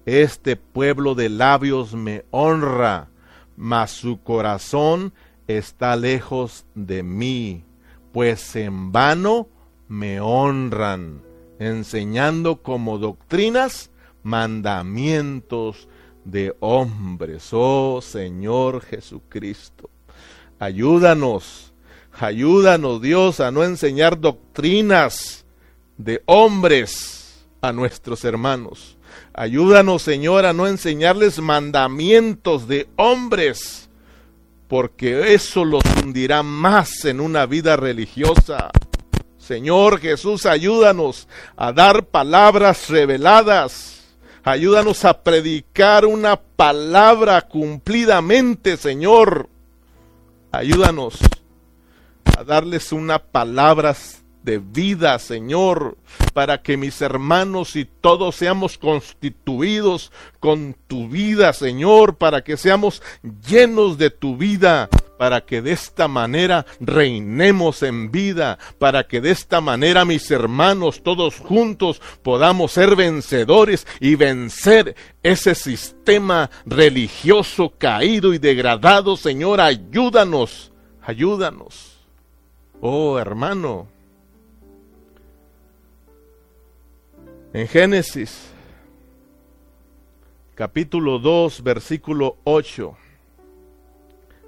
Este 0.06 0.56
pueblo 0.56 1.14
de 1.14 1.28
labios 1.28 1.94
me 1.94 2.24
honra, 2.32 3.10
mas 3.56 3.92
su 3.92 4.20
corazón 4.24 5.12
está 5.46 5.94
lejos 5.94 6.66
de 6.74 7.04
mí, 7.04 7.62
pues 8.12 8.56
en 8.56 8.90
vano 8.90 9.46
me 9.86 10.20
honran, 10.20 11.22
enseñando 11.60 12.60
como 12.60 12.98
doctrinas 12.98 13.92
mandamientos 14.24 15.86
de 16.24 16.56
hombres. 16.58 17.50
Oh 17.52 18.00
Señor 18.02 18.80
Jesucristo, 18.80 19.90
ayúdanos, 20.58 21.72
ayúdanos 22.18 23.00
Dios 23.00 23.38
a 23.38 23.52
no 23.52 23.62
enseñar 23.62 24.18
doctrinas 24.18 25.46
de 25.98 26.20
hombres 26.26 27.15
a 27.60 27.72
nuestros 27.72 28.24
hermanos. 28.24 28.96
Ayúdanos, 29.32 30.02
Señor, 30.02 30.46
a 30.46 30.52
no 30.52 30.66
enseñarles 30.66 31.38
mandamientos 31.38 32.68
de 32.68 32.88
hombres, 32.96 33.88
porque 34.68 35.34
eso 35.34 35.64
los 35.64 35.82
hundirá 36.02 36.42
más 36.42 37.04
en 37.04 37.20
una 37.20 37.46
vida 37.46 37.76
religiosa. 37.76 38.70
Señor 39.38 40.00
Jesús, 40.00 40.44
ayúdanos 40.44 41.28
a 41.56 41.72
dar 41.72 42.06
palabras 42.06 42.88
reveladas. 42.88 44.04
Ayúdanos 44.42 45.04
a 45.04 45.22
predicar 45.22 46.04
una 46.04 46.36
palabra 46.36 47.42
cumplidamente, 47.42 48.76
Señor. 48.76 49.48
Ayúdanos 50.52 51.18
a 52.36 52.44
darles 52.44 52.92
una 52.92 53.18
palabra 53.18 53.94
de 54.42 54.58
vida, 54.58 55.18
Señor, 55.18 55.96
para 56.36 56.60
que 56.60 56.76
mis 56.76 57.00
hermanos 57.00 57.76
y 57.76 57.86
todos 57.86 58.36
seamos 58.36 58.76
constituidos 58.76 60.12
con 60.38 60.76
tu 60.86 61.08
vida, 61.08 61.54
Señor, 61.54 62.16
para 62.16 62.44
que 62.44 62.58
seamos 62.58 63.02
llenos 63.48 63.96
de 63.96 64.10
tu 64.10 64.36
vida, 64.36 64.90
para 65.16 65.46
que 65.46 65.62
de 65.62 65.72
esta 65.72 66.08
manera 66.08 66.66
reinemos 66.78 67.82
en 67.82 68.10
vida, 68.10 68.58
para 68.78 69.06
que 69.06 69.22
de 69.22 69.30
esta 69.30 69.62
manera 69.62 70.04
mis 70.04 70.30
hermanos 70.30 71.02
todos 71.02 71.38
juntos 71.38 72.02
podamos 72.22 72.72
ser 72.72 72.96
vencedores 72.96 73.86
y 73.98 74.14
vencer 74.14 74.94
ese 75.22 75.54
sistema 75.54 76.50
religioso 76.66 77.72
caído 77.78 78.34
y 78.34 78.38
degradado, 78.38 79.16
Señor, 79.16 79.62
ayúdanos, 79.62 80.70
ayúdanos. 81.00 81.96
Oh 82.82 83.18
hermano, 83.18 83.95
en 87.56 87.66
Génesis 87.66 88.50
capítulo 90.54 91.18
2, 91.18 91.62
versículo 91.62 92.36
8. 92.44 92.94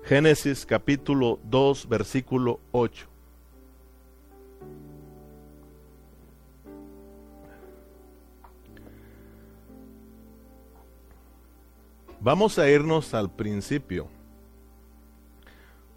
Génesis 0.04 0.66
capítulo 0.66 1.38
2, 1.44 1.88
versículo 1.88 2.60
8. 2.70 3.06
Vamos 12.20 12.58
a 12.58 12.68
irnos 12.68 13.14
al 13.14 13.30
principio 13.30 14.08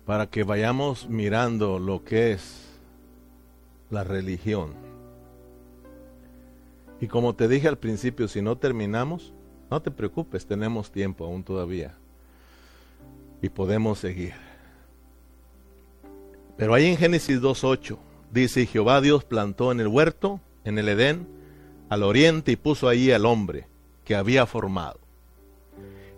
para 0.06 0.28
que 0.28 0.44
vayamos 0.44 1.10
mirando 1.10 1.78
lo 1.78 2.06
que 2.06 2.32
es 2.32 2.80
la 3.90 4.06
religión. 4.06 4.81
Y 7.02 7.08
como 7.08 7.34
te 7.34 7.48
dije 7.48 7.68
al 7.68 7.80
principio, 7.80 8.28
si 8.28 8.44
no 8.44 8.58
terminamos, 8.58 9.34
no 9.72 9.82
te 9.82 9.90
preocupes, 9.90 10.46
tenemos 10.46 10.92
tiempo 10.92 11.26
aún 11.26 11.44
todavía. 11.44 11.96
Y 13.42 13.50
podemos 13.50 13.98
seguir. 13.98 14.34
Pero 16.58 16.76
ahí 16.76 16.86
en 16.86 16.98
Génesis 16.98 17.42
2.8 17.42 17.98
dice, 18.32 18.68
Jehová 18.68 19.02
Dios 19.02 19.24
plantó 19.24 19.72
en 19.72 19.80
el 19.80 19.88
huerto, 19.88 20.40
en 20.64 20.78
el 20.78 20.90
Edén, 20.90 21.28
al 21.90 22.04
oriente 22.04 22.52
y 22.52 22.56
puso 22.56 22.88
allí 22.88 23.12
al 23.12 23.26
hombre 23.26 23.66
que 24.06 24.16
había 24.16 24.46
formado. 24.46 25.00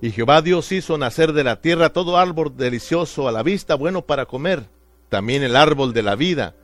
Y 0.01 0.11
Jehová 0.11 0.41
Dios 0.41 0.69
hizo 0.73 0.97
nacer 0.97 1.31
de 1.31 1.45
la 1.45 1.61
tierra 1.61 1.93
todo 1.93 2.17
árbol 2.17 2.57
delicioso 2.57 3.29
a 3.29 3.31
la 3.31 3.41
vista, 3.41 3.75
bueno 3.75 4.01
para 4.01 4.25
comer, 4.25 4.67
también 5.07 5.43
el 5.43 5.55
árbol 5.55 5.93
de 5.93 6.03
la 6.03 6.15
vida 6.17 6.55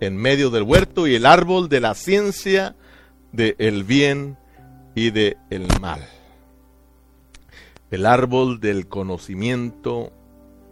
en 0.00 0.16
medio 0.16 0.50
del 0.50 0.64
huerto 0.64 1.06
y 1.06 1.14
el 1.14 1.26
árbol 1.26 1.68
de 1.68 1.80
la 1.80 1.94
ciencia 1.94 2.74
del 3.32 3.84
bien 3.84 4.36
y 4.94 5.10
del 5.10 5.36
el 5.50 5.68
mal 5.80 6.00
el 7.90 8.04
árbol 8.04 8.60
del 8.60 8.86
conocimiento, 8.86 10.12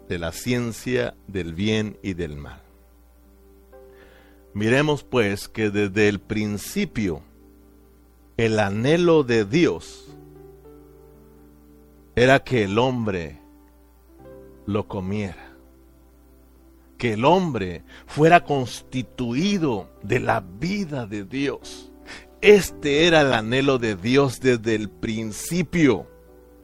de 0.09 0.19
la 0.19 0.33
ciencia, 0.33 1.15
del 1.27 1.55
bien 1.55 1.99
y 2.03 2.15
del 2.15 2.37
mal. 2.37 2.61
Miremos 4.53 5.03
pues 5.03 5.49
que 5.49 5.71
desde 5.71 6.09
el 6.09 6.21
principio 6.21 7.23
el 8.37 8.59
anhelo 8.59 9.23
de 9.23 9.45
Dios 9.45 10.07
era 12.15 12.41
que 12.41 12.65
el 12.65 12.79
hombre 12.79 13.39
lo 14.67 14.87
comiera, 14.87 15.55
que 16.99 17.15
el 17.15 17.25
hombre 17.25 17.83
fuera 18.07 18.45
constituido 18.45 19.89
de 20.03 20.21
la 20.21 20.41
vida 20.41 21.07
de 21.07 21.25
Dios. 21.25 21.91
Este 22.47 23.09
era 23.09 23.23
el 23.23 23.33
anhelo 23.33 23.81
de 23.81 23.97
Dios 23.97 24.39
desde 24.39 24.77
el 24.77 24.89
principio 24.89 26.07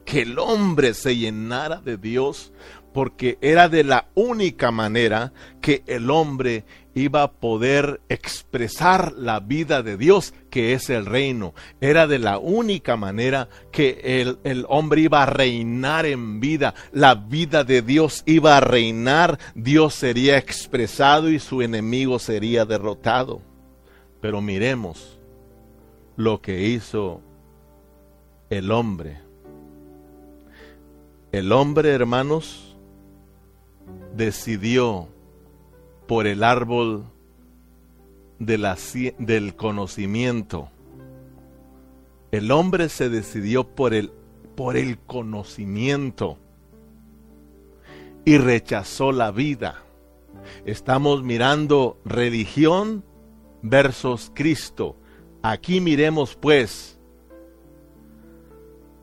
que 0.05 0.21
el 0.21 0.39
hombre 0.39 0.93
se 0.93 1.17
llenara 1.17 1.81
de 1.81 1.97
Dios, 1.97 2.53
porque 2.93 3.37
era 3.41 3.67
de 3.67 3.83
la 3.83 4.07
única 4.15 4.71
manera 4.71 5.33
que 5.59 5.83
el 5.85 6.09
hombre 6.09 6.63
iba 6.95 7.23
a 7.23 7.33
poder 7.33 7.99
expresar 8.07 9.11
la 9.17 9.41
vida 9.41 9.83
de 9.83 9.97
Dios, 9.97 10.33
que 10.49 10.71
es 10.71 10.89
el 10.89 11.05
reino. 11.05 11.53
Era 11.81 12.07
de 12.07 12.19
la 12.19 12.37
única 12.37 12.95
manera 12.95 13.49
que 13.73 14.21
el, 14.21 14.39
el, 14.45 14.65
hombre 14.69 15.01
iba 15.01 15.23
a 15.23 15.25
reinar 15.25 16.05
en 16.05 16.39
vida. 16.39 16.75
La 16.93 17.15
vida 17.15 17.65
de 17.65 17.81
Dios 17.81 18.23
iba 18.25 18.55
a 18.55 18.61
reinar, 18.61 19.37
Dios 19.53 19.95
sería 19.95 20.37
expresado 20.37 21.29
y 21.29 21.39
su 21.39 21.61
enemigo 21.61 22.19
sería 22.19 22.63
derrotado. 22.63 23.41
Pero 24.21 24.39
miremos 24.39 25.19
lo 26.15 26.41
que 26.41 26.67
hizo 26.67 27.21
el 28.49 28.71
hombre 28.71 29.23
el 31.33 31.51
hombre, 31.51 31.89
hermanos, 31.89 32.77
decidió 34.15 35.07
por 36.07 36.27
el 36.27 36.43
árbol 36.43 37.05
de 38.37 38.59
la, 38.59 38.77
del 39.17 39.55
conocimiento. 39.55 40.69
El 42.31 42.51
hombre 42.51 42.87
se 42.87 43.09
decidió 43.09 43.63
por 43.63 43.95
el, 43.95 44.11
por 44.55 44.77
el 44.77 44.99
conocimiento 44.99 46.37
y 48.25 48.37
rechazó 48.37 49.11
la 49.11 49.31
vida. 49.31 49.81
Estamos 50.67 51.23
mirando 51.23 51.99
religión 52.05 53.03
versus 53.63 54.31
Cristo. 54.35 54.97
Aquí 55.45 55.81
miremos 55.81 56.37
pues 56.37 56.97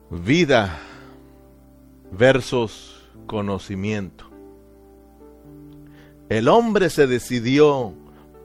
vida 0.09 0.79
versus 2.11 3.07
conocimiento. 3.27 4.25
El 6.29 6.47
hombre 6.47 6.89
se 6.89 7.05
decidió 7.05 7.93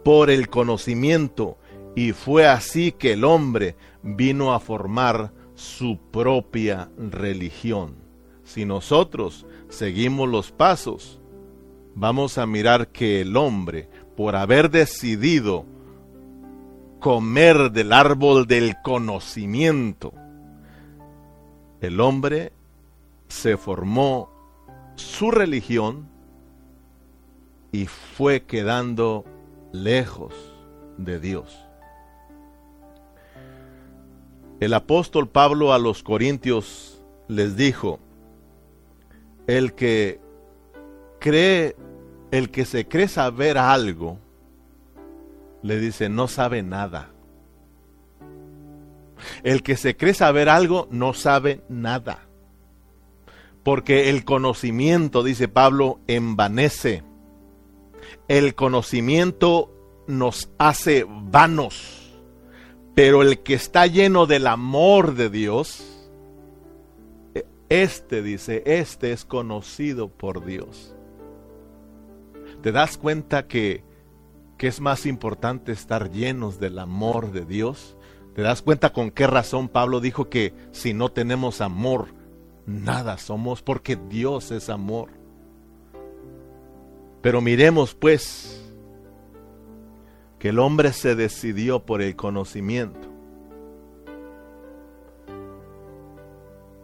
por 0.04 0.28
el 0.28 0.50
conocimiento 0.50 1.56
y 1.94 2.12
fue 2.12 2.46
así 2.46 2.92
que 2.92 3.14
el 3.14 3.24
hombre 3.24 3.76
vino 4.02 4.52
a 4.52 4.60
formar 4.60 5.32
su 5.54 5.98
propia 6.10 6.90
religión. 6.98 7.94
Si 8.44 8.66
nosotros 8.66 9.46
seguimos 9.70 10.28
los 10.28 10.52
pasos, 10.52 11.18
vamos 11.94 12.36
a 12.36 12.44
mirar 12.44 12.88
que 12.88 13.22
el 13.22 13.38
hombre, 13.38 13.88
por 14.18 14.36
haber 14.36 14.70
decidido 14.70 15.64
comer 17.06 17.70
del 17.70 17.92
árbol 17.92 18.48
del 18.48 18.82
conocimiento, 18.82 20.12
el 21.80 22.00
hombre 22.00 22.52
se 23.28 23.56
formó 23.56 24.28
su 24.96 25.30
religión 25.30 26.08
y 27.70 27.86
fue 27.86 28.42
quedando 28.42 29.24
lejos 29.70 30.34
de 30.98 31.20
Dios. 31.20 31.56
El 34.58 34.74
apóstol 34.74 35.28
Pablo 35.28 35.72
a 35.72 35.78
los 35.78 36.02
corintios 36.02 37.00
les 37.28 37.56
dijo, 37.56 38.00
el 39.46 39.74
que 39.74 40.20
cree, 41.20 41.76
el 42.32 42.50
que 42.50 42.64
se 42.64 42.88
cree 42.88 43.06
saber 43.06 43.58
algo, 43.58 44.18
le 45.66 45.78
dice, 45.78 46.08
no 46.08 46.28
sabe 46.28 46.62
nada. 46.62 47.10
El 49.42 49.62
que 49.62 49.76
se 49.76 49.96
cree 49.96 50.14
saber 50.14 50.48
algo, 50.48 50.88
no 50.90 51.12
sabe 51.14 51.62
nada 51.68 52.26
porque 53.66 54.10
el 54.10 54.24
conocimiento, 54.24 55.24
dice 55.24 55.48
Pablo, 55.48 55.98
envanece. 56.06 57.02
El 58.28 58.54
conocimiento 58.54 59.74
nos 60.06 60.50
hace 60.56 61.04
vanos, 61.08 62.14
pero 62.94 63.22
el 63.22 63.40
que 63.40 63.54
está 63.54 63.88
lleno 63.88 64.26
del 64.26 64.46
amor 64.46 65.16
de 65.16 65.30
Dios, 65.30 65.82
este 67.68 68.22
dice, 68.22 68.62
este 68.66 69.10
es 69.10 69.24
conocido 69.24 70.10
por 70.10 70.44
Dios. 70.44 70.94
¿Te 72.62 72.70
das 72.70 72.96
cuenta 72.96 73.48
que, 73.48 73.82
que 74.56 74.68
es 74.68 74.80
más 74.80 75.06
importante 75.06 75.72
estar 75.72 76.10
llenos 76.10 76.58
del 76.58 76.78
amor 76.78 77.32
de 77.32 77.44
Dios? 77.44 77.96
¿Te 78.34 78.42
das 78.42 78.62
cuenta 78.62 78.92
con 78.92 79.10
qué 79.10 79.26
razón 79.26 79.68
Pablo 79.68 80.00
dijo 80.00 80.28
que 80.28 80.52
si 80.72 80.92
no 80.92 81.10
tenemos 81.10 81.60
amor, 81.60 82.08
nada 82.66 83.16
somos 83.16 83.62
porque 83.62 83.96
Dios 83.96 84.50
es 84.50 84.68
amor. 84.68 85.08
Pero 87.22 87.40
miremos 87.40 87.94
pues 87.94 88.62
que 90.38 90.50
el 90.50 90.58
hombre 90.58 90.92
se 90.92 91.14
decidió 91.14 91.80
por 91.80 92.02
el 92.02 92.14
conocimiento. 92.14 93.08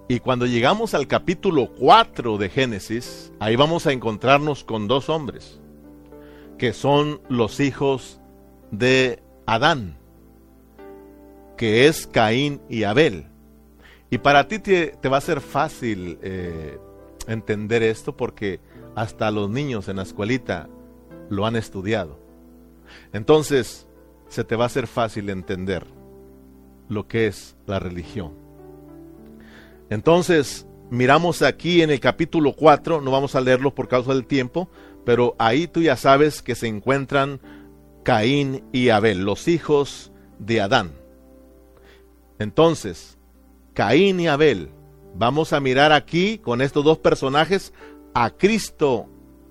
Y 0.08 0.20
cuando 0.20 0.46
llegamos 0.46 0.94
al 0.94 1.06
capítulo 1.06 1.70
4 1.78 2.37
de 2.38 2.48
Génesis, 2.48 3.32
ahí 3.40 3.56
vamos 3.56 3.87
a 3.87 3.92
encontrarnos 3.92 4.64
con 4.64 4.88
dos 4.88 5.08
hombres, 5.08 5.61
que 6.62 6.72
son 6.72 7.20
los 7.29 7.59
hijos 7.59 8.20
de 8.70 9.20
Adán, 9.46 9.98
que 11.57 11.88
es 11.88 12.07
Caín 12.07 12.61
y 12.68 12.85
Abel. 12.85 13.27
Y 14.11 14.18
para 14.18 14.46
ti 14.46 14.61
te, 14.61 14.96
va 15.09 15.16
a 15.16 15.20
ser 15.20 15.40
fácil 15.40 16.20
eh, 16.22 16.79
entender 17.27 17.83
esto 17.83 18.16
porque 18.16 18.61
hasta 18.94 19.33
los 19.33 19.51
niños 19.51 19.88
en 19.88 19.96
la 19.96 20.05
escuelita 20.05 20.68
lo 21.31 21.46
han 21.46 21.57
estudiado. 21.57 22.20
Entonces, 23.12 23.88
se 24.29 24.44
te 24.44 24.55
va 24.55 24.66
a 24.66 24.68
ser 24.68 24.87
fácil 24.87 25.31
entender 25.31 25.85
lo 26.88 27.09
que 27.09 27.27
es 27.27 27.57
la 27.66 27.81
religión. 27.81 28.35
Entonces, 29.90 30.68
miramos 30.90 31.42
aquí 31.42 31.83
en 31.83 31.90
el 31.90 31.98
capítulo 31.98 32.55
4, 32.55 33.01
no 33.01 33.11
vamos 33.11 33.35
a 33.35 33.40
leerlo 33.40 33.75
por 33.75 33.88
causa 33.88 34.14
del 34.14 34.27
tiempo, 34.27 34.68
pero 35.04 35.34
ahí 35.38 35.66
tú 35.66 35.82
ya 35.82 35.96
sabes 35.96 36.42
que 36.42 36.54
se 36.54 36.68
encuentran 36.68 37.40
Caín 38.02 38.64
y 38.72 38.88
Abel, 38.90 39.24
los 39.24 39.48
hijos 39.48 40.12
de 40.38 40.60
Adán. 40.60 40.92
Entonces, 42.38 43.18
Caín 43.74 44.20
y 44.20 44.28
Abel, 44.28 44.70
vamos 45.14 45.52
a 45.52 45.60
mirar 45.60 45.92
aquí 45.92 46.38
con 46.38 46.60
estos 46.60 46.84
dos 46.84 46.98
personajes 46.98 47.72
a 48.14 48.30
Cristo 48.30 49.08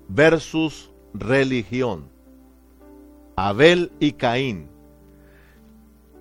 versus 0.08 0.90
religión. 1.14 2.10
Abel 3.36 3.92
y 3.98 4.12
Caín. 4.12 4.68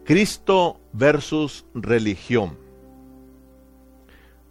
Cristo 0.06 0.80
versus 0.94 1.66
religión. 1.74 2.58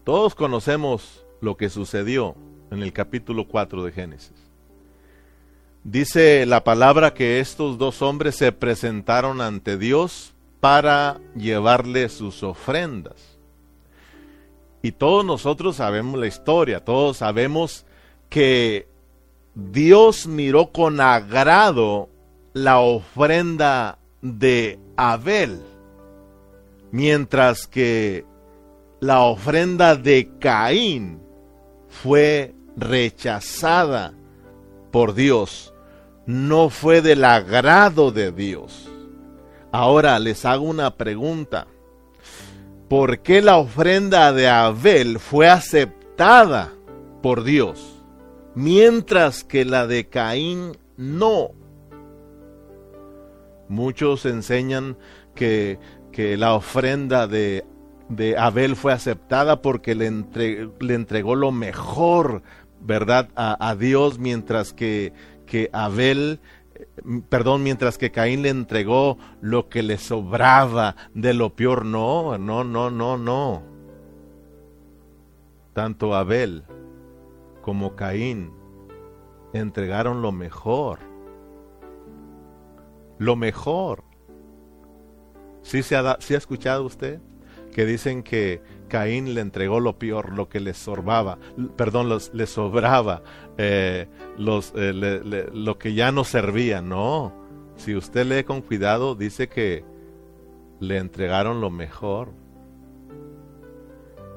Todos 0.05 0.35
conocemos 0.35 1.25
lo 1.41 1.57
que 1.57 1.71
sucedió 1.71 2.35
en 2.71 2.83
el 2.83 2.93
capítulo 2.93 3.49
4 3.49 3.85
de 3.85 3.93
Génesis. 3.93 4.40
Dice 5.85 6.45
la 6.45 6.63
palabra 6.63 7.15
que 7.15 7.41
estos 7.41 7.79
dos 7.79 8.03
hombres 8.03 8.37
se 8.37 8.53
presentaron 8.53 9.41
ante 9.41 9.79
Dios 9.79 10.35
para 10.61 11.19
llevarle 11.35 12.09
sus 12.11 12.43
ofrendas. 12.43 13.39
Y 14.83 14.93
todos 14.93 15.25
nosotros 15.25 15.77
sabemos 15.77 16.19
la 16.21 16.27
historia, 16.27 16.85
todos 16.85 17.19
sabemos 17.19 17.87
que 18.29 18.89
Dios 19.55 20.27
miró 20.27 20.71
con 20.71 21.01
agrado 21.01 22.09
la 22.53 22.81
ofrenda 22.81 23.99
de 24.23 24.79
Abel, 24.97 25.61
mientras 26.93 27.67
que 27.67 28.25
la 29.01 29.21
ofrenda 29.21 29.97
de 29.97 30.31
Caín 30.39 31.21
fue 31.89 32.55
rechazada 32.77 34.13
por 34.91 35.15
Dios, 35.15 35.70
no 36.27 36.71
fue 36.71 37.03
del 37.03 37.25
agrado 37.25 38.13
de 38.13 38.33
Dios. 38.33 38.89
Ahora 39.73 40.19
les 40.19 40.45
hago 40.45 40.65
una 40.65 40.97
pregunta. 40.97 41.67
¿Por 42.89 43.21
qué 43.21 43.41
la 43.41 43.57
ofrenda 43.57 44.33
de 44.33 44.49
Abel 44.49 45.21
fue 45.21 45.49
aceptada 45.49 46.73
por 47.23 47.45
Dios, 47.45 48.03
mientras 48.55 49.45
que 49.45 49.65
la 49.65 49.87
de 49.87 50.09
Caín 50.09 50.77
no? 50.97 51.53
Muchos 53.69 54.27
enseñan 54.27 54.97
que, 55.37 55.79
la 56.37 56.55
ofrenda 56.55 57.29
de, 57.29 57.65
Abel 58.37 58.75
fue 58.75 58.93
aceptada 58.93 59.63
porque 59.63 59.95
le, 59.95 60.11
le, 60.81 60.95
entregó 60.95 61.37
lo 61.37 61.53
mejor, 61.53 62.43
¿verdad?, 62.81 63.29
a, 63.37 63.77
Dios, 63.77 64.19
mientras 64.19 64.73
que, 64.73 65.13
que 65.51 65.69
Abel 65.73 66.41
perdón, 67.29 67.63
mientras 67.63 67.99
que 67.99 68.11
Caín 68.11 68.41
le 68.41 68.49
entregó 68.49 69.19
lo 69.43 69.69
que 69.69 69.83
le 69.83 69.99
sobraba 69.99 70.97
de 71.13 71.35
lo 71.35 71.55
peor. 71.55 71.85
No, 71.85 72.39
no, 72.39 72.65
no, 72.65 72.91
no, 72.91 73.19
no. 73.19 73.63
Tanto 75.75 76.15
Abel 76.15 76.65
como 77.61 77.97
Caín 77.97 78.53
entregaron 79.53 80.23
lo 80.23 80.33
mejor 80.33 81.11
lo 83.21 83.37
mejor. 83.37 84.03
¿Sí, 85.63 85.83
se 85.83 85.95
ha, 85.95 86.17
¿Sí 86.21 86.35
ha 86.35 86.39
escuchado 86.39 86.85
usted? 86.85 87.21
Que 87.71 87.85
dicen 87.85 88.23
que 88.23 88.63
Caín 88.89 89.35
le 89.35 89.43
entregó 89.43 89.79
lo 89.79 89.99
peor, 89.99 90.33
lo 90.33 90.49
que 90.49 90.59
le 90.59 90.73
sorbaba, 90.73 91.39
perdón, 91.77 92.09
le 92.09 92.47
sobraba, 92.47 93.23
eh, 93.61 94.09
eh, 94.39 95.51
lo 95.53 95.79
que 95.79 95.95
ya 95.95 96.13
no 96.13 96.25
servía. 96.25 96.83
No, 96.83 97.33
si 97.77 97.95
usted 97.95 98.27
lee 98.27 98.45
con 98.45 98.63
cuidado, 98.63 99.15
dice 99.15 99.49
que 99.49 99.85
le 100.79 100.99
entregaron 100.99 101.61
lo 101.61 101.71
mejor. 101.71 102.33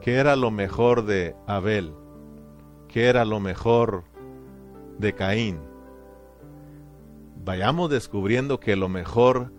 ¿Qué 0.01 0.15
era 0.15 0.35
lo 0.35 0.51
mejor 0.51 1.05
de 1.05 1.35
Abel? 1.47 1.93
¿Qué 2.87 3.05
era 3.05 3.23
lo 3.23 3.39
mejor 3.39 4.03
de 4.97 5.13
Caín? 5.13 5.73
vayamos 7.43 7.89
descubriendo 7.89 8.59
que 8.59 8.75
lo 8.75 8.89
mejor 8.89 9.51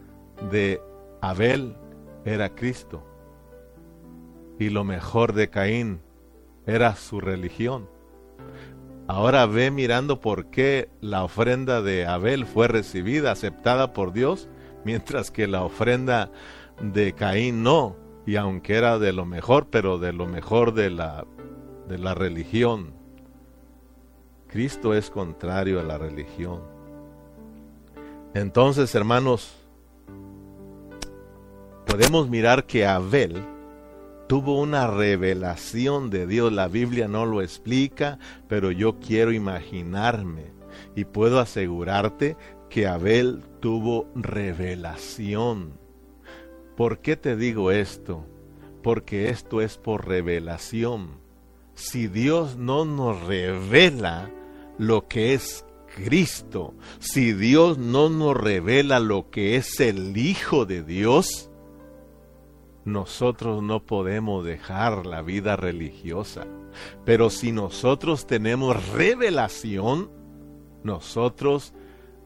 de 0.50 0.80
Abel 1.20 1.76
era 2.24 2.54
Cristo 2.54 3.04
y 4.58 4.70
lo 4.70 4.84
mejor 4.84 5.32
de 5.32 5.50
Caín 5.50 6.00
era 6.66 6.94
su 6.96 7.20
religión. 7.20 7.88
Ahora 9.06 9.44
ve 9.46 9.70
mirando 9.70 10.20
por 10.20 10.46
qué 10.46 10.88
la 11.02 11.24
ofrenda 11.24 11.82
de 11.82 12.06
Abel 12.06 12.46
fue 12.46 12.68
recibida, 12.68 13.32
aceptada 13.32 13.92
por 13.92 14.12
Dios, 14.12 14.48
mientras 14.84 15.30
que 15.30 15.46
la 15.46 15.62
ofrenda 15.62 16.30
de 16.80 17.12
Caín 17.12 17.62
no, 17.62 17.96
y 18.26 18.36
aunque 18.36 18.76
era 18.76 18.98
de 18.98 19.12
lo 19.12 19.26
mejor, 19.26 19.66
pero 19.70 19.98
de 19.98 20.14
lo 20.14 20.26
mejor 20.26 20.72
de 20.72 20.88
la, 20.88 21.26
de 21.86 21.98
la 21.98 22.14
religión. 22.14 22.94
Cristo 24.48 24.94
es 24.94 25.10
contrario 25.10 25.80
a 25.80 25.82
la 25.82 25.98
religión. 25.98 26.62
Entonces, 28.32 28.94
hermanos, 28.94 29.54
podemos 31.84 32.28
mirar 32.30 32.64
que 32.64 32.86
Abel 32.86 33.53
tuvo 34.26 34.60
una 34.60 34.86
revelación 34.86 36.10
de 36.10 36.26
Dios. 36.26 36.52
La 36.52 36.68
Biblia 36.68 37.08
no 37.08 37.26
lo 37.26 37.42
explica, 37.42 38.18
pero 38.48 38.70
yo 38.70 38.98
quiero 38.98 39.32
imaginarme 39.32 40.52
y 40.94 41.04
puedo 41.04 41.40
asegurarte 41.40 42.36
que 42.68 42.86
Abel 42.86 43.42
tuvo 43.60 44.08
revelación. 44.14 45.78
¿Por 46.76 46.98
qué 46.98 47.16
te 47.16 47.36
digo 47.36 47.70
esto? 47.70 48.26
Porque 48.82 49.28
esto 49.28 49.60
es 49.60 49.78
por 49.78 50.08
revelación. 50.08 51.20
Si 51.74 52.08
Dios 52.08 52.56
no 52.56 52.84
nos 52.84 53.22
revela 53.22 54.30
lo 54.78 55.06
que 55.06 55.34
es 55.34 55.64
Cristo, 55.94 56.74
si 56.98 57.32
Dios 57.32 57.78
no 57.78 58.08
nos 58.08 58.36
revela 58.36 58.98
lo 58.98 59.30
que 59.30 59.56
es 59.56 59.78
el 59.80 60.16
Hijo 60.16 60.66
de 60.66 60.82
Dios, 60.82 61.50
nosotros 62.84 63.62
no 63.62 63.84
podemos 63.84 64.44
dejar 64.44 65.06
la 65.06 65.22
vida 65.22 65.56
religiosa. 65.56 66.46
Pero 67.04 67.30
si 67.30 67.52
nosotros 67.52 68.26
tenemos 68.26 68.90
revelación, 68.90 70.10
nosotros 70.82 71.72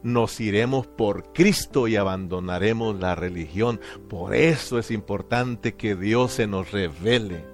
nos 0.02 0.40
iremos 0.40 0.86
por 0.86 1.32
Cristo 1.32 1.88
y 1.88 1.96
abandonaremos 1.96 2.98
la 2.98 3.14
religión. 3.14 3.80
Por 4.08 4.34
eso 4.34 4.78
es 4.78 4.90
importante 4.90 5.74
que 5.74 5.96
Dios 5.96 6.32
se 6.32 6.46
nos 6.46 6.70
revele. 6.70 7.44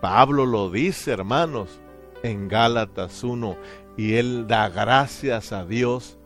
Pablo 0.00 0.46
lo 0.46 0.70
dice, 0.70 1.12
hermanos, 1.12 1.80
en 2.22 2.48
Gálatas 2.48 3.24
1, 3.24 3.56
y 3.96 4.14
él 4.14 4.46
da 4.46 4.68
gracias 4.68 5.52
a 5.52 5.64
Dios 5.64 6.18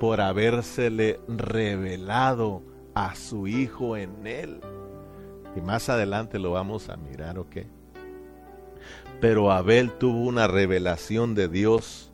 por 0.00 0.20
habérsele 0.20 1.20
revelado 1.28 2.62
a 2.94 3.14
su 3.14 3.46
Hijo 3.46 3.96
en 3.96 4.26
él. 4.26 4.60
Más 5.60 5.88
adelante 5.88 6.38
lo 6.38 6.52
vamos 6.52 6.88
a 6.88 6.96
mirar, 6.96 7.38
¿ok? 7.38 7.56
Pero 9.20 9.50
Abel 9.50 9.92
tuvo 9.92 10.24
una 10.24 10.46
revelación 10.46 11.34
de 11.34 11.48
Dios, 11.48 12.12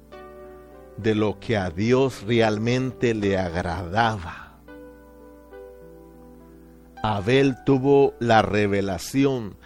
de 0.96 1.14
lo 1.14 1.38
que 1.38 1.56
a 1.56 1.70
Dios 1.70 2.22
realmente 2.22 3.14
le 3.14 3.36
agradaba. 3.36 4.60
Abel 7.02 7.56
tuvo 7.66 8.14
la 8.18 8.40
revelación 8.40 9.56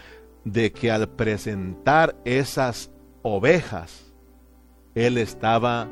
de 0.44 0.72
que 0.72 0.90
al 0.90 1.08
presentar 1.08 2.16
esas 2.24 2.90
ovejas, 3.22 4.12
él 4.94 5.18
estaba 5.18 5.88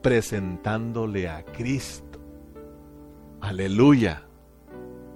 presentándole 0.00 1.28
a 1.28 1.44
Cristo. 1.44 2.18
Aleluya. 3.40 4.22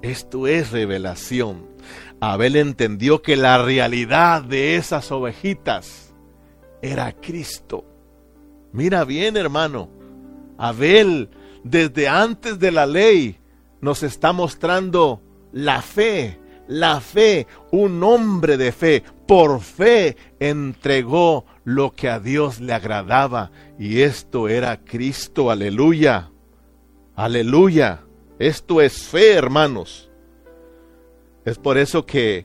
Esto 0.06 0.46
es 0.46 0.70
revelación. 0.70 1.66
Abel 2.20 2.54
entendió 2.54 3.22
que 3.22 3.34
la 3.34 3.60
realidad 3.60 4.40
de 4.40 4.76
esas 4.76 5.10
ovejitas 5.10 6.14
era 6.80 7.10
Cristo. 7.10 7.84
Mira 8.72 9.04
bien, 9.04 9.36
hermano. 9.36 9.90
Abel, 10.58 11.28
desde 11.64 12.06
antes 12.06 12.60
de 12.60 12.70
la 12.70 12.86
ley, 12.86 13.40
nos 13.80 14.04
está 14.04 14.32
mostrando 14.32 15.20
la 15.50 15.82
fe, 15.82 16.38
la 16.68 17.00
fe, 17.00 17.48
un 17.72 18.00
hombre 18.04 18.56
de 18.56 18.70
fe, 18.70 19.02
por 19.26 19.60
fe 19.60 20.16
entregó 20.38 21.46
lo 21.64 21.90
que 21.90 22.08
a 22.08 22.20
Dios 22.20 22.60
le 22.60 22.74
agradaba 22.74 23.50
y 23.76 24.02
esto 24.02 24.48
era 24.48 24.84
Cristo, 24.84 25.50
aleluya, 25.50 26.30
aleluya, 27.16 28.05
esto 28.38 28.80
es 28.80 29.08
fe 29.08 29.34
hermanos. 29.34 30.10
Es 31.44 31.58
por 31.58 31.78
eso 31.78 32.04
que 32.04 32.44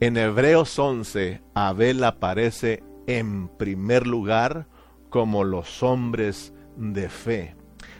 En 0.00 0.16
Hebreos 0.16 0.78
11, 0.78 1.40
Abel 1.54 2.04
aparece 2.04 2.84
en 3.08 3.48
primer 3.48 4.06
lugar 4.06 4.66
como 5.10 5.42
los 5.42 5.82
hombres 5.82 6.52
de 6.76 7.08
fe. 7.08 7.56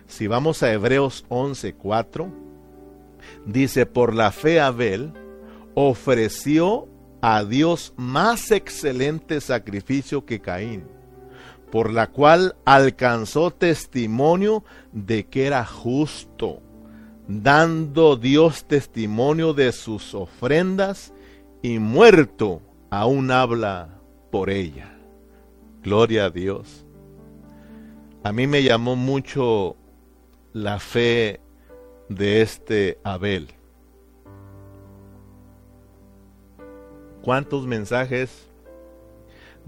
Si 0.07 0.29
vamos 0.29 0.63
a 0.63 0.73
Hebreos 0.73 1.25
11:4, 1.29 2.31
dice, 3.47 3.85
por 3.85 4.15
la 4.15 4.31
fe 4.31 4.61
Abel 4.61 5.13
ofreció 5.75 6.89
a 7.21 7.45
Dios 7.45 7.95
más 7.97 8.53
excelente 8.53 9.41
sacrificio 9.41 10.25
que 10.25 10.41
Caín, 10.41 10.85
por 11.71 11.93
la 11.93 12.09
cual 12.09 12.57
alcanzó 12.65 13.51
testimonio 13.51 14.65
de 14.93 15.27
que 15.27 15.47
era 15.47 15.65
justo, 15.65 16.61
dando 17.27 18.17
Dios 18.17 18.67
testimonio 18.67 19.53
de 19.53 19.73
sus 19.73 20.15
ofrendas 20.15 21.13
y 21.63 21.79
muerto 21.79 22.63
aún 22.91 23.31
habla 23.31 24.01
por 24.31 24.51
ella. 24.51 24.95
Gloria 25.83 26.27
a 26.27 26.31
Dios. 26.31 26.85
A 28.25 28.33
mí 28.33 28.47
me 28.47 28.63
llamó 28.63 28.97
mucho 28.97 29.77
la 30.53 30.79
fe 30.81 31.41
de 32.09 32.43
este 32.43 32.99
Abel. 33.05 33.49
¿Cuántos 37.23 37.67
mensajes 37.67 38.48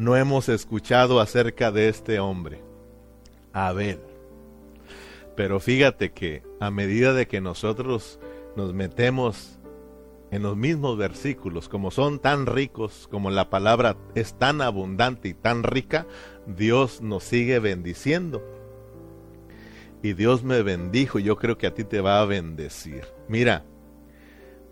no 0.00 0.16
hemos 0.16 0.48
escuchado 0.48 1.20
acerca 1.20 1.70
de 1.70 1.90
este 1.90 2.20
hombre? 2.20 2.62
Abel. 3.52 4.00
Pero 5.36 5.60
fíjate 5.60 6.12
que 6.12 6.42
a 6.58 6.70
medida 6.70 7.12
de 7.12 7.28
que 7.28 7.42
nosotros 7.42 8.18
nos 8.56 8.72
metemos 8.72 9.58
en 10.30 10.42
los 10.42 10.56
mismos 10.56 10.96
versículos, 10.96 11.68
como 11.68 11.90
son 11.90 12.18
tan 12.18 12.46
ricos, 12.46 13.08
como 13.10 13.30
la 13.30 13.50
palabra 13.50 13.98
es 14.14 14.32
tan 14.32 14.62
abundante 14.62 15.28
y 15.28 15.34
tan 15.34 15.64
rica, 15.64 16.06
Dios 16.46 17.02
nos 17.02 17.22
sigue 17.22 17.58
bendiciendo. 17.58 18.42
Y 20.02 20.14
Dios 20.14 20.44
me 20.44 20.62
bendijo, 20.62 21.18
yo 21.18 21.36
creo 21.36 21.58
que 21.58 21.66
a 21.66 21.74
ti 21.74 21.84
te 21.84 22.00
va 22.00 22.22
a 22.22 22.24
bendecir. 22.24 23.04
Mira, 23.28 23.66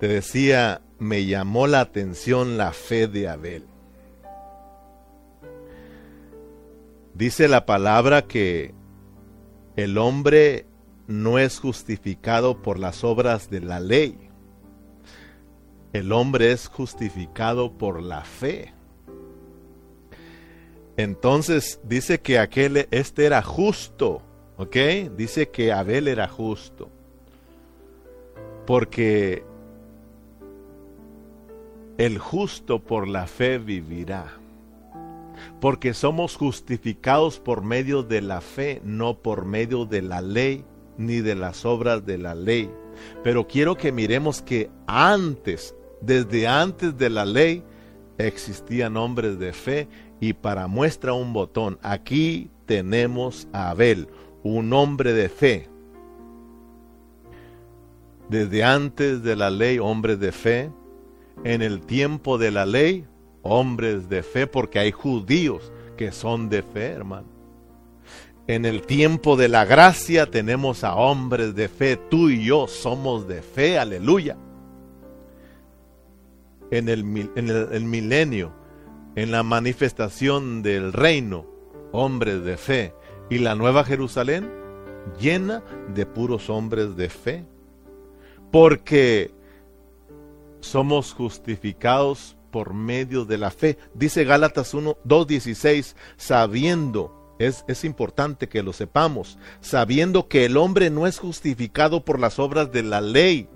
te 0.01 0.09
decía, 0.09 0.81
me 0.99 1.27
llamó 1.27 1.67
la 1.67 1.81
atención 1.81 2.57
la 2.57 2.73
fe 2.73 3.09
de 3.09 3.29
Abel. 3.29 3.68
Dice 7.19 7.49
la 7.49 7.67
palabra 7.67 8.23
que 8.23 8.73
el 9.77 9.99
hombre 9.99 10.65
no 11.07 11.39
es 11.39 11.59
justificado 11.59 12.63
por 12.63 12.79
las 12.79 13.05
obras 13.05 13.51
de 13.51 13.61
la 13.61 13.81
ley 13.81 14.29
el 15.93 16.13
hombre 16.13 16.53
es 16.53 16.69
justificado 16.69 17.73
por 17.73 18.03
la 18.03 18.23
fe. 18.23 18.73
Entonces 20.97 21.81
dice 21.85 22.21
que 22.21 22.39
aquel, 22.39 22.89
este 22.91 23.25
era 23.25 23.43
justo, 23.43 24.23
¿ok? 24.57 24.77
Dice 25.17 25.49
que 25.51 25.73
Abel 25.73 26.09
era 26.09 26.29
justo. 26.29 26.91
Porque 28.67 29.45
el 31.97 32.19
justo 32.19 32.81
por 32.81 33.09
la 33.09 33.27
fe 33.27 33.59
vivirá. 33.59 34.38
Porque 35.61 35.95
somos 35.95 36.37
justificados 36.37 37.41
por 37.41 37.63
medio 37.63 38.03
de 38.03 38.23
la 38.23 38.41
fe, 38.41 38.81
no 38.85 39.19
por 39.19 39.45
medio 39.45 39.85
de 39.85 40.03
la 40.03 40.21
ley 40.21 40.65
ni 40.97 41.21
de 41.21 41.35
las 41.35 41.65
obras 41.65 42.05
de 42.05 42.19
la 42.19 42.35
ley. 42.35 42.71
Pero 43.23 43.47
quiero 43.47 43.77
que 43.77 43.93
miremos 43.93 44.43
que 44.43 44.71
antes, 44.87 45.75
desde 46.01 46.47
antes 46.47 46.97
de 46.99 47.11
la 47.11 47.25
ley 47.25 47.63
existían 48.19 48.97
hombres 48.97 49.39
de 49.39 49.53
fe 49.53 49.89
y 50.21 50.33
para 50.33 50.67
muestra 50.67 51.13
un 51.13 51.33
botón, 51.33 51.79
aquí 51.83 52.51
tenemos 52.67 53.49
a 53.53 53.71
Abel, 53.71 54.09
un 54.43 54.73
hombre 54.73 55.13
de 55.13 55.29
fe. 55.29 55.69
Desde 58.29 58.63
antes 58.63 59.23
de 59.23 59.37
la 59.37 59.51
ley, 59.51 59.79
hombres 59.79 60.21
de 60.21 60.33
fe. 60.33 60.71
En 61.45 61.63
el 61.63 61.81
tiempo 61.81 62.37
de 62.37 62.51
la 62.51 62.67
ley, 62.67 63.07
hombres 63.49 64.09
de 64.09 64.23
fe, 64.23 64.47
porque 64.47 64.79
hay 64.79 64.93
judíos 64.93 65.73
que 65.97 66.13
son 66.13 66.49
de 66.49 66.63
fe, 66.63 66.87
hermano. 66.87 67.27
En 68.47 68.65
el 68.65 68.83
tiempo 68.83 69.37
de 69.37 69.49
la 69.49 69.65
gracia 69.65 70.27
tenemos 70.27 70.85
a 70.85 70.95
hombres 70.95 71.55
de 71.55 71.69
fe. 71.69 71.97
Tú 71.97 72.31
y 72.31 72.45
yo 72.45 72.67
somos 72.67 73.29
de 73.29 73.43
fe, 73.43 73.79
aleluya 73.79 74.37
en 76.71 76.89
el, 76.89 77.05
milenio, 77.05 78.53
en 79.17 79.31
la 79.31 79.43
manifestación 79.43 80.63
del 80.63 80.93
reino, 80.93 81.47
hombres 81.93 82.45
de 82.45 82.57
fe, 82.57 82.95
y 83.31 83.39
la 83.39 83.55
nueva 83.55 83.85
Jerusalén 83.85 84.51
llena 85.21 85.63
de 85.95 86.07
puros 86.07 86.51
hombres 86.51 86.97
de 86.97 87.09
fe, 87.09 87.45
porque 88.51 89.31
somos 90.61 91.13
justificados 91.13 92.37
por 92.59 92.75
medio 92.75 93.25
de 93.25 93.39
la 93.39 93.53
fe. 93.53 93.79
Dice 93.95 94.25
Gálatas 94.25 94.75
1, 94.75 94.99
2.16, 95.07 95.95
sabiendo, 96.17 97.37
es, 97.39 97.65
es 97.69 97.85
importante 97.85 98.49
que 98.49 98.65
lo 98.65 98.73
sepamos, 98.73 99.39
sabiendo 99.61 100.27
que 100.27 100.45
el 100.45 100.57
hombre 100.57 100.91
no 100.91 101.07
es 101.07 101.21
justificado 101.21 102.05
por 102.05 102.19
las 102.19 102.41
obras 102.41 102.73
de 102.73 102.83
la 102.83 103.01
ley, 103.01 103.49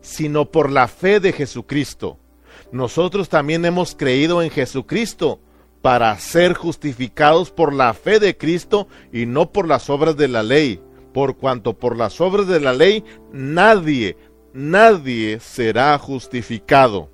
sino 0.00 0.50
por 0.50 0.70
la 0.70 0.88
fe 0.88 1.20
de 1.20 1.34
Jesucristo 1.34 2.18
nosotros 2.72 3.28
también 3.28 3.64
hemos 3.64 3.94
creído 3.94 4.42
en 4.42 4.50
Jesucristo 4.50 5.40
para 5.82 6.18
ser 6.18 6.54
justificados 6.54 7.50
por 7.50 7.72
la 7.74 7.92
fe 7.94 8.18
de 8.18 8.36
Cristo 8.36 8.88
y 9.12 9.26
no 9.26 9.52
por 9.52 9.68
las 9.68 9.90
obras 9.90 10.16
de 10.16 10.28
la 10.28 10.42
ley, 10.42 10.80
por 11.12 11.36
cuanto 11.36 11.78
por 11.78 11.96
las 11.96 12.20
obras 12.20 12.46
de 12.46 12.60
la 12.60 12.72
ley 12.72 13.04
nadie, 13.32 14.16
nadie 14.52 15.40
será 15.40 15.98
justificado. 15.98 17.13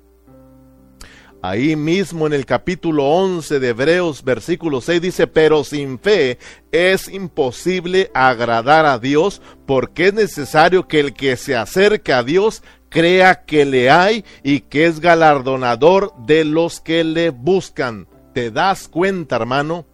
Ahí 1.43 1.75
mismo 1.75 2.27
en 2.27 2.33
el 2.33 2.45
capítulo 2.45 3.05
11 3.05 3.59
de 3.59 3.69
Hebreos 3.69 4.23
versículo 4.23 4.79
6 4.79 5.01
dice, 5.01 5.25
pero 5.25 5.63
sin 5.63 5.97
fe 5.97 6.37
es 6.71 7.07
imposible 7.07 8.11
agradar 8.13 8.85
a 8.85 8.99
Dios 8.99 9.41
porque 9.65 10.09
es 10.09 10.13
necesario 10.13 10.87
que 10.87 10.99
el 10.99 11.13
que 11.13 11.37
se 11.37 11.55
acerca 11.55 12.19
a 12.19 12.23
Dios 12.23 12.61
crea 12.89 13.43
que 13.43 13.65
le 13.65 13.89
hay 13.89 14.23
y 14.43 14.59
que 14.59 14.85
es 14.85 14.99
galardonador 14.99 16.13
de 16.27 16.45
los 16.45 16.79
que 16.79 17.03
le 17.03 17.31
buscan. 17.31 18.07
¿Te 18.35 18.51
das 18.51 18.87
cuenta, 18.87 19.37
hermano? 19.37 19.87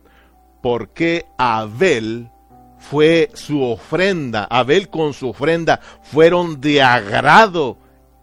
Porque 0.62 1.26
Abel 1.38 2.30
fue 2.78 3.30
su 3.34 3.64
ofrenda, 3.64 4.44
Abel 4.50 4.90
con 4.90 5.14
su 5.14 5.30
ofrenda 5.30 5.80
fueron 6.04 6.60
de 6.60 6.82
agrado 6.82 7.78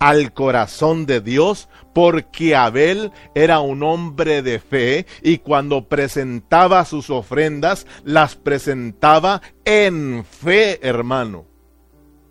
al 0.05 0.35
corazón 0.35 1.07
de 1.07 1.23
Dios 1.23 1.71
porque 1.95 2.55
Abel 2.55 3.11
era 3.35 3.61
un 3.61 3.83
hombre 3.83 4.43
de 4.43 4.59
fe 4.59 5.07
y 5.23 5.39
cuando 5.39 5.89
presentaba 5.89 6.85
sus 6.85 7.09
ofrendas 7.09 7.87
las 8.05 8.37
presentaba 8.37 9.41
en 9.65 10.27
fe, 10.27 10.79
hermano, 10.87 11.47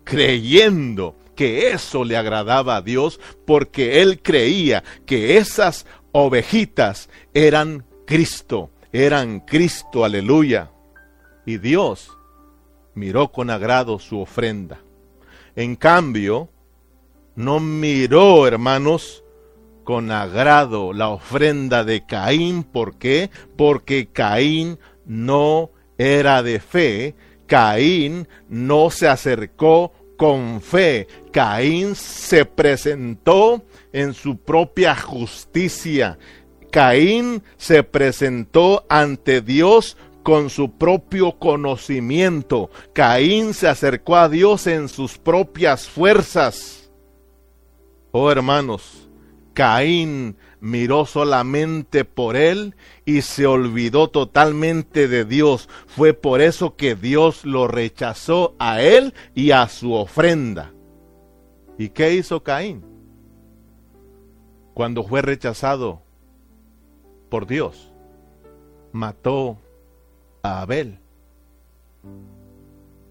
creyendo 0.04 1.16
que 1.34 1.72
eso 1.72 2.04
le 2.04 2.16
agradaba 2.16 2.76
a 2.76 2.82
Dios 2.82 3.18
porque 3.44 4.02
él 4.02 4.22
creía 4.22 4.84
que 5.04 5.36
esas 5.38 5.84
ovejitas 6.12 7.10
eran 7.32 7.84
Cristo, 8.06 8.70
eran 8.92 9.40
Cristo, 9.40 10.04
aleluya. 10.04 10.70
Y 11.44 11.58
Dios 11.58 12.16
miró 12.94 13.32
con 13.32 13.50
agrado 13.50 13.98
su 13.98 14.20
ofrenda. 14.20 14.80
En 15.56 15.74
cambio, 15.74 16.50
no 17.36 17.60
miró, 17.60 18.46
hermanos, 18.46 19.24
con 19.84 20.10
agrado 20.10 20.92
la 20.92 21.08
ofrenda 21.08 21.84
de 21.84 22.06
Caín. 22.06 22.64
¿Por 22.64 22.96
qué? 22.96 23.30
Porque 23.56 24.08
Caín 24.12 24.78
no 25.06 25.70
era 25.98 26.42
de 26.42 26.60
fe. 26.60 27.14
Caín 27.46 28.26
no 28.48 28.90
se 28.90 29.08
acercó 29.08 29.92
con 30.16 30.60
fe. 30.60 31.06
Caín 31.32 31.94
se 31.94 32.44
presentó 32.44 33.62
en 33.92 34.14
su 34.14 34.38
propia 34.38 34.96
justicia. 34.96 36.18
Caín 36.70 37.42
se 37.56 37.82
presentó 37.82 38.84
ante 38.88 39.40
Dios 39.42 39.96
con 40.22 40.50
su 40.50 40.72
propio 40.72 41.38
conocimiento. 41.38 42.70
Caín 42.92 43.54
se 43.54 43.68
acercó 43.68 44.16
a 44.16 44.28
Dios 44.28 44.66
en 44.66 44.88
sus 44.88 45.18
propias 45.18 45.86
fuerzas. 45.86 46.83
Oh 48.16 48.30
hermanos, 48.30 49.08
Caín 49.54 50.36
miró 50.60 51.04
solamente 51.04 52.04
por 52.04 52.36
él 52.36 52.76
y 53.04 53.22
se 53.22 53.46
olvidó 53.46 54.08
totalmente 54.08 55.08
de 55.08 55.24
Dios. 55.24 55.68
Fue 55.86 56.14
por 56.14 56.40
eso 56.40 56.76
que 56.76 56.94
Dios 56.94 57.44
lo 57.44 57.66
rechazó 57.66 58.54
a 58.60 58.80
él 58.80 59.14
y 59.34 59.50
a 59.50 59.66
su 59.68 59.94
ofrenda. 59.94 60.72
¿Y 61.76 61.88
qué 61.88 62.14
hizo 62.14 62.44
Caín? 62.44 62.94
cuando 64.74 65.04
fue 65.04 65.22
rechazado 65.22 66.02
por 67.30 67.46
Dios, 67.46 67.92
mató 68.92 69.58
a 70.42 70.60
Abel. 70.60 70.98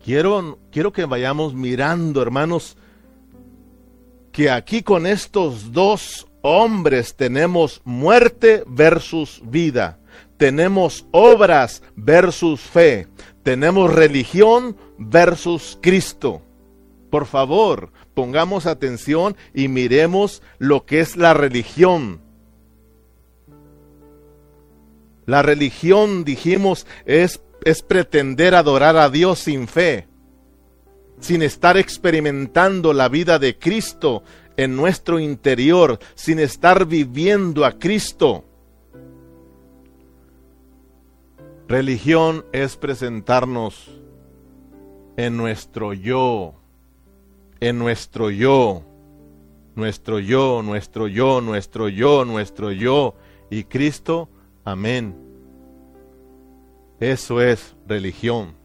Quiero, 0.03 0.59
quiero 0.71 0.91
que 0.91 1.05
vayamos 1.05 1.55
mirando, 1.55 2.21
hermanos, 2.21 2.77
que 4.33 4.49
aquí 4.49 4.81
con 4.81 5.05
estos 5.05 5.71
dos 5.71 6.27
hombres 6.41 7.15
tenemos 7.15 7.81
muerte 7.85 8.63
versus 8.67 9.41
vida, 9.45 9.99
tenemos 10.37 11.05
obras 11.11 11.83
versus 11.95 12.59
fe, 12.59 13.07
tenemos 13.43 13.93
religión 13.93 14.75
versus 14.97 15.77
Cristo. 15.81 16.41
Por 17.11 17.27
favor, 17.27 17.93
pongamos 18.15 18.65
atención 18.65 19.37
y 19.53 19.67
miremos 19.67 20.41
lo 20.57 20.83
que 20.85 20.99
es 20.99 21.15
la 21.15 21.35
religión. 21.35 22.19
La 25.27 25.43
religión, 25.43 26.25
dijimos, 26.25 26.87
es, 27.05 27.41
es 27.63 27.83
pretender 27.83 28.55
adorar 28.55 28.97
a 28.97 29.09
Dios 29.09 29.39
sin 29.39 29.67
fe, 29.67 30.07
sin 31.23 31.41
estar 31.41 31.77
experimentando 31.77 32.91
la 32.91 33.07
vida 33.07 33.39
de 33.39 33.57
Cristo 33.57 34.23
en 34.57 34.75
nuestro 34.75 35.21
interior, 35.21 35.97
sin 36.15 36.37
estar 36.37 36.85
viviendo 36.85 37.63
a 37.63 37.79
Cristo. 37.79 38.43
Religión 41.69 42.43
es 42.51 42.75
presentarnos 42.75 43.89
en 45.15 45.37
nuestro 45.37 45.93
yo, 45.93 46.55
en 47.61 47.79
nuestro 47.79 48.29
yo, 48.29 48.83
nuestro 49.75 50.19
yo, 50.19 50.61
nuestro 50.61 51.07
yo, 51.07 51.39
nuestro 51.39 51.87
yo, 51.87 52.25
nuestro 52.25 52.71
yo, 52.73 53.15
y 53.49 53.63
Cristo, 53.63 54.27
amén. 54.65 55.15
Eso 56.99 57.41
es 57.41 57.77
religión. 57.87 58.61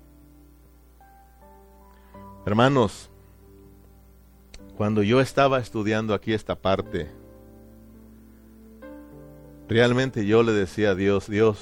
Hermanos, 2.48 3.10
cuando 4.74 5.02
yo 5.02 5.20
estaba 5.20 5.58
estudiando 5.58 6.14
aquí 6.14 6.32
esta 6.32 6.54
parte, 6.54 7.10
realmente 9.68 10.24
yo 10.24 10.42
le 10.42 10.52
decía 10.52 10.92
a 10.92 10.94
Dios, 10.94 11.28
Dios, 11.28 11.58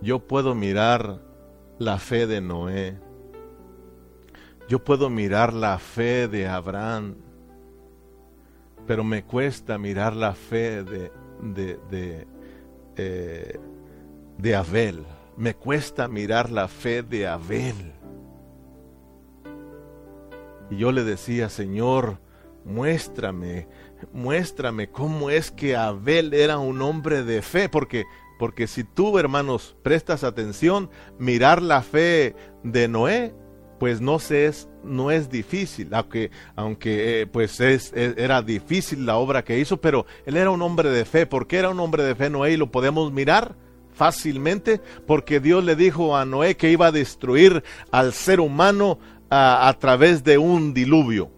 yo 0.00 0.20
puedo 0.20 0.54
mirar 0.54 1.20
la 1.78 1.98
fe 1.98 2.26
de 2.26 2.40
Noé, 2.40 2.96
yo 4.66 4.82
puedo 4.82 5.10
mirar 5.10 5.52
la 5.52 5.78
fe 5.78 6.26
de 6.26 6.48
Abraham, 6.48 7.16
pero 8.86 9.04
me 9.04 9.24
cuesta 9.24 9.76
mirar 9.76 10.16
la 10.16 10.32
fe 10.32 10.82
de, 10.84 11.12
de, 11.42 11.78
de, 11.90 12.26
eh, 12.96 13.60
de 14.38 14.56
Abel. 14.56 15.04
Me 15.36 15.52
cuesta 15.54 16.08
mirar 16.08 16.50
la 16.50 16.66
fe 16.66 17.02
de 17.02 17.26
Abel. 17.26 17.97
Y 20.70 20.76
yo 20.76 20.92
le 20.92 21.04
decía, 21.04 21.48
Señor, 21.48 22.18
muéstrame, 22.64 23.68
muéstrame 24.12 24.88
cómo 24.90 25.30
es 25.30 25.50
que 25.50 25.76
Abel 25.76 26.34
era 26.34 26.58
un 26.58 26.82
hombre 26.82 27.22
de 27.24 27.42
fe, 27.42 27.68
porque 27.68 28.04
porque 28.38 28.68
si 28.68 28.84
tú, 28.84 29.18
hermanos, 29.18 29.76
prestas 29.82 30.22
atención, 30.22 30.90
mirar 31.18 31.60
la 31.60 31.82
fe 31.82 32.36
de 32.62 32.86
Noé 32.86 33.34
pues 33.78 34.00
no 34.00 34.18
se 34.18 34.46
es 34.46 34.68
no 34.82 35.10
es 35.10 35.30
difícil 35.30 35.94
aunque 35.94 36.30
aunque 36.56 37.20
eh, 37.20 37.26
pues 37.26 37.60
es, 37.60 37.92
era 37.94 38.42
difícil 38.42 39.06
la 39.06 39.16
obra 39.16 39.44
que 39.44 39.58
hizo 39.58 39.80
pero 39.80 40.04
él 40.26 40.36
era 40.36 40.50
un 40.50 40.62
hombre 40.62 40.90
de 40.90 41.04
fe. 41.04 41.26
¿por 41.26 41.46
qué 41.46 41.58
era 41.58 41.70
un 41.70 41.80
hombre 41.80 42.02
de 42.02 42.14
fe 42.14 42.30
Noé 42.30 42.52
y 42.52 42.56
lo 42.56 42.70
podemos 42.70 43.12
mirar 43.12 43.54
fácilmente 43.92 44.80
porque 45.06 45.40
Dios 45.40 45.64
le 45.64 45.76
dijo 45.76 46.16
a 46.16 46.24
Noé 46.24 46.56
que 46.56 46.70
iba 46.70 46.88
a 46.88 46.92
destruir 46.92 47.62
al 47.90 48.12
ser 48.12 48.40
humano 48.40 48.98
a, 49.30 49.76
través 49.78 50.24
de 50.24 50.38
un 50.38 50.72
diluvio 50.72 51.30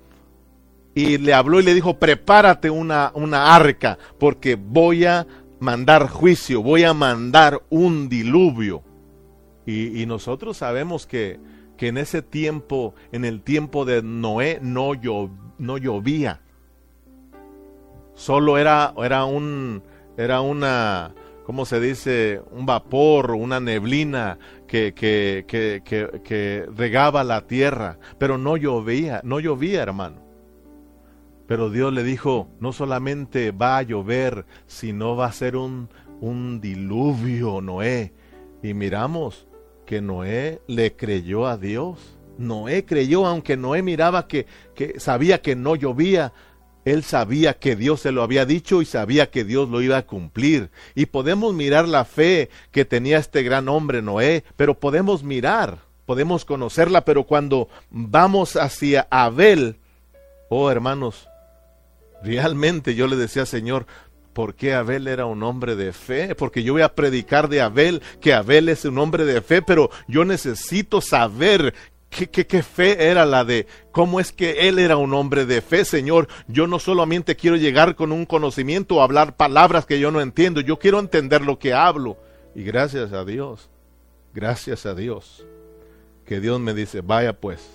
y 0.95 1.19
le 1.19 1.35
habló 1.35 1.61
y 1.61 1.63
le 1.63 1.75
dijo 1.75 1.99
prepárate 1.99 2.71
una, 2.71 3.11
una 3.15 3.55
arca 3.55 3.99
porque 4.19 4.57
voy 4.57 5.05
a 5.05 5.27
mandar 5.59 6.09
juicio 6.09 6.63
voy 6.63 6.85
a 6.85 6.95
mandar 6.95 7.63
un 7.71 8.09
diluvio 8.09 8.83
y 9.67 10.05
nosotros 10.07 10.57
sabemos 10.57 11.07
que 11.07 11.39
que 11.81 11.89
en 11.89 11.97
ese 11.97 12.21
tiempo, 12.21 12.95
en 13.11 13.25
el 13.25 13.41
tiempo 13.41 13.87
de 13.87 14.03
Noé, 14.03 14.59
no, 14.61 14.93
no 15.57 15.79
llovía. 15.79 16.43
Solo 18.13 18.59
era, 18.59 18.93
era 18.99 19.25
un, 19.25 19.83
era 20.19 20.43
una, 20.43 21.15
¿cómo 21.51 21.65
se 21.65 21.81
dice? 21.81 22.41
Un 22.53 22.65
vapor, 22.65 23.33
una 23.33 23.59
neblina 23.59 24.39
que, 24.69 24.95
que, 24.95 25.45
que, 25.49 25.83
que, 25.83 26.65
regaba 26.77 27.25
la 27.25 27.49
tierra, 27.49 27.99
pero 28.19 28.39
no 28.39 28.57
llovía, 28.57 29.21
no 29.25 29.41
llovía, 29.41 29.83
hermano. 29.83 30.23
Pero 31.49 31.69
Dios 31.69 31.93
le 31.93 32.05
dijo, 32.05 32.47
no 32.61 32.73
solamente 32.73 33.51
va 33.51 33.79
a 33.79 33.83
llover, 33.83 34.47
sino 34.69 35.17
va 35.17 35.27
a 35.27 35.33
ser 35.33 35.57
un, 35.57 35.89
un 36.21 36.61
diluvio, 36.61 37.61
Noé. 37.61 38.13
Y 38.63 38.73
miramos, 38.73 39.49
que 39.85 40.01
Noé 40.01 40.63
le 40.69 40.95
creyó 40.95 41.49
a 41.49 41.57
Dios. 41.57 42.17
Noé 42.39 42.85
creyó, 42.85 43.27
aunque 43.27 43.57
Noé 43.57 43.83
miraba 43.83 44.29
que, 44.29 44.47
que 44.77 45.01
sabía 45.01 45.43
que 45.43 45.57
no 45.57 45.75
llovía, 45.75 46.33
él 46.91 47.05
sabía 47.05 47.55
que 47.55 47.77
Dios 47.77 48.01
se 48.01 48.13
lo 48.13 48.23
había 48.23 48.47
dicho 48.47 48.83
y 48.83 48.85
sabía 48.85 49.31
que 49.31 49.45
Dios 49.45 49.69
lo 49.69 49.83
iba 49.83 49.97
a 49.97 50.07
cumplir. 50.07 50.71
Y 50.95 51.07
podemos 51.07 51.55
mirar 51.55 51.89
la 51.89 52.05
fe 52.05 52.51
que 52.71 52.85
tenía 52.85 53.19
este 53.19 53.43
gran 53.43 53.69
hombre 53.69 54.03
Noé, 54.03 54.45
pero 54.57 54.79
podemos 54.79 55.23
mirar, 55.23 55.79
podemos 56.07 56.45
conocerla, 56.45 57.05
pero 57.05 57.25
cuando 57.25 57.69
vamos 57.91 58.57
hacia 58.57 59.07
Abel, 59.11 59.77
oh 60.49 60.71
hermanos, 60.71 61.29
realmente 62.23 62.95
yo 62.95 63.07
le 63.07 63.17
decía, 63.17 63.47
Señor, 63.47 63.87
¿Por 64.33 64.55
qué 64.55 64.75
Abel 64.75 65.09
era 65.09 65.27
un 65.27 65.43
hombre 65.43 65.75
de 65.75 65.93
fe? 65.93 66.37
Porque 66.37 66.63
yo 66.63 66.75
voy 66.75 66.83
a 66.83 66.95
predicar 66.95 67.49
de 67.49 67.61
Abel, 67.61 68.01
que 68.21 68.33
Abel 68.33 68.69
es 68.69 68.85
un 68.85 68.97
hombre 68.99 69.25
de 69.25 69.43
fe, 69.43 69.61
pero 69.61 69.91
yo 70.07 70.25
necesito 70.25 71.01
saber 71.01 71.75
¿Qué, 72.11 72.63
fe 72.63 73.09
era 73.09 73.25
la 73.25 73.45
de 73.45 73.67
cómo 73.93 74.21
es 74.21 74.33
que 74.33 74.69
él 74.69 74.79
era 74.79 74.97
un 74.97 75.15
hombre 75.15 75.47
de 75.47 75.63
fe, 75.63 75.85
Señor. 75.85 76.29
Yo 76.49 76.67
no 76.67 76.79
solamente 76.79 77.37
quiero 77.37 77.57
llegar 77.57 77.95
con 77.95 78.11
un 78.13 78.27
conocimiento 78.27 78.97
o 78.97 79.03
hablar 79.03 79.37
palabras 79.37 79.87
que 79.87 80.01
yo 80.01 80.11
no 80.11 80.21
entiendo, 80.21 80.61
yo 80.61 80.79
quiero 80.79 80.99
entender 80.99 81.43
lo 81.43 81.59
que 81.59 81.73
hablo. 81.73 82.19
Y 82.55 82.65
gracias 82.65 83.13
a 83.13 83.25
Dios, 83.25 83.71
gracias 84.35 84.87
a 84.87 84.95
Dios, 84.95 85.47
que 86.27 86.41
Dios 86.41 86.59
me 86.59 86.75
dice, 86.75 87.01
vaya 87.01 87.33
pues, 87.33 87.71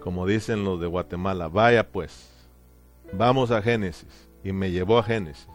como 0.00 0.26
dicen 0.26 0.64
los 0.64 0.80
de 0.80 0.86
Guatemala, 0.86 1.48
vaya 1.48 1.86
pues, 1.86 2.28
Vamos 3.12 3.50
a 3.50 3.62
Génesis. 3.62 4.28
Y 4.44 4.52
me 4.52 4.70
llevó 4.70 4.98
a 4.98 5.02
Génesis. 5.02 5.48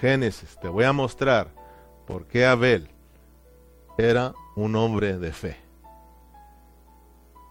Génesis, 0.00 0.58
te 0.60 0.68
voy 0.68 0.84
a 0.84 0.92
mostrar 0.92 1.48
por 2.06 2.26
qué 2.26 2.44
Abel 2.44 2.88
era 3.96 4.34
un 4.56 4.76
hombre 4.76 5.18
de 5.18 5.32
fe. 5.32 5.56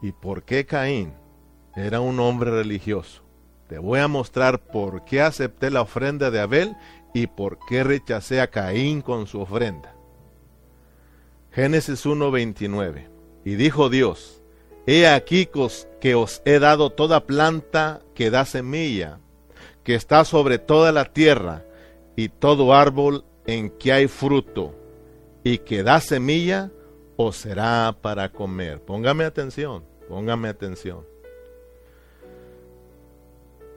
Y 0.02 0.12
por 0.12 0.44
qué 0.44 0.66
Caín 0.66 1.14
era 1.76 2.02
un 2.02 2.20
hombre 2.20 2.52
religioso. 2.52 3.24
Te 3.68 3.80
voy 3.80 4.00
a 4.00 4.08
mostrar 4.08 4.60
por 4.60 5.06
qué 5.06 5.22
acepté 5.22 5.72
la 5.72 5.82
ofrenda 5.82 6.30
de 6.30 6.40
Abel 6.40 6.76
y 7.14 7.28
por 7.28 7.58
qué 7.68 7.84
rechacé 7.84 8.42
a 8.42 8.48
Caín 8.48 9.02
con 9.02 9.28
su 9.28 9.40
ofrenda. 9.40 9.96
Génesis 11.52 12.06
1:29. 12.06 13.08
Y 13.46 13.56
dijo 13.56 13.90
Dios, 13.90 14.42
He 14.86 15.08
aquí 15.08 15.48
que 16.02 16.16
os 16.16 16.42
he 16.46 16.60
dado 16.60 16.90
toda 16.90 17.26
planta 17.26 18.02
que 18.16 18.30
da 18.30 18.46
semilla, 18.46 19.20
que 19.84 19.96
está 19.96 20.26
sobre 20.26 20.60
toda 20.60 20.92
la 20.92 21.06
tierra, 21.06 21.64
y 22.16 22.30
todo 22.30 22.74
árbol 22.74 23.24
en 23.46 23.70
que 23.70 23.94
hay 23.94 24.08
fruto, 24.08 24.76
y 25.44 25.60
que 25.60 25.84
da 25.84 26.00
semilla, 26.02 26.72
os 27.16 27.38
será 27.38 27.96
para 28.02 28.30
comer. 28.30 28.82
Póngame 28.82 29.24
atención, 29.26 29.84
póngame 30.08 30.50
atención. 30.50 31.06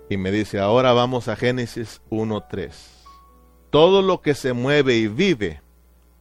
Y 0.08 0.16
me 0.16 0.30
dice, 0.30 0.58
ahora 0.58 0.92
vamos 0.92 1.28
a 1.28 1.36
Génesis 1.36 2.00
1.3. 2.10 2.70
Todo 3.70 4.02
lo 4.02 4.22
que 4.22 4.34
se 4.34 4.52
mueve 4.52 4.94
y 4.94 5.08
vive, 5.08 5.60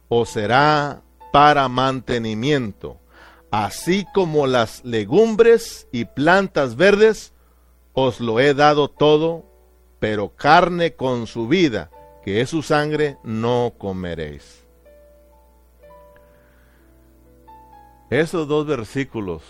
os 0.08 0.30
será 0.30 1.02
para 1.32 1.68
mantenimiento 1.68 2.98
así 3.50 4.06
como 4.12 4.46
las 4.46 4.84
legumbres 4.84 5.88
y 5.92 6.04
plantas 6.04 6.76
verdes, 6.76 7.32
os 7.94 8.20
lo 8.20 8.40
he 8.40 8.52
dado 8.52 8.88
todo, 8.88 9.46
pero 9.98 10.34
carne 10.36 10.94
con 10.94 11.26
su 11.26 11.48
vida, 11.48 11.90
que 12.22 12.42
es 12.42 12.50
su 12.50 12.62
sangre, 12.62 13.16
no 13.24 13.74
comeréis. 13.78 14.65
Esos 18.10 18.46
dos 18.46 18.66
versículos 18.68 19.42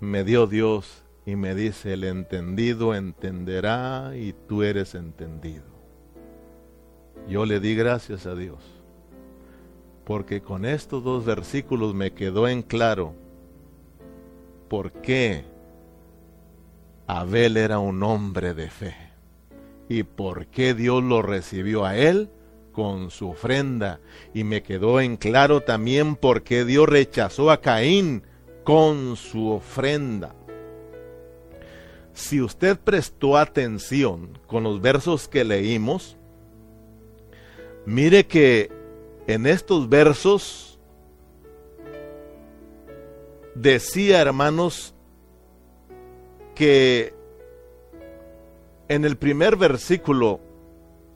me 0.00 0.24
dio 0.24 0.46
Dios 0.46 1.04
y 1.26 1.36
me 1.36 1.54
dice, 1.54 1.92
el 1.92 2.04
entendido 2.04 2.94
entenderá 2.94 4.12
y 4.16 4.32
tú 4.32 4.62
eres 4.62 4.94
entendido. 4.94 5.64
Yo 7.28 7.44
le 7.44 7.60
di 7.60 7.74
gracias 7.74 8.24
a 8.24 8.34
Dios, 8.34 8.58
porque 10.04 10.40
con 10.40 10.64
estos 10.64 11.04
dos 11.04 11.26
versículos 11.26 11.94
me 11.94 12.12
quedó 12.12 12.48
en 12.48 12.62
claro 12.62 13.12
por 14.70 14.90
qué 14.90 15.44
Abel 17.06 17.58
era 17.58 17.78
un 17.78 18.02
hombre 18.02 18.54
de 18.54 18.70
fe 18.70 18.96
y 19.90 20.04
por 20.04 20.46
qué 20.46 20.72
Dios 20.72 21.02
lo 21.02 21.20
recibió 21.20 21.84
a 21.84 21.98
él 21.98 22.30
con 22.72 23.10
su 23.10 23.30
ofrenda. 23.30 24.00
Y 24.34 24.44
me 24.44 24.62
quedó 24.62 25.00
en 25.00 25.16
claro 25.16 25.60
también 25.60 26.16
por 26.16 26.42
qué 26.42 26.64
Dios 26.64 26.88
rechazó 26.88 27.50
a 27.50 27.60
Caín 27.60 28.24
con 28.64 29.16
su 29.16 29.50
ofrenda. 29.50 30.34
Si 32.14 32.40
usted 32.40 32.78
prestó 32.78 33.38
atención 33.38 34.38
con 34.46 34.64
los 34.64 34.80
versos 34.80 35.28
que 35.28 35.44
leímos, 35.44 36.16
mire 37.86 38.26
que 38.26 38.70
en 39.26 39.46
estos 39.46 39.88
versos 39.88 40.78
decía, 43.54 44.20
hermanos, 44.20 44.94
que 46.54 47.14
en 48.88 49.04
el 49.04 49.16
primer 49.16 49.56
versículo, 49.56 50.40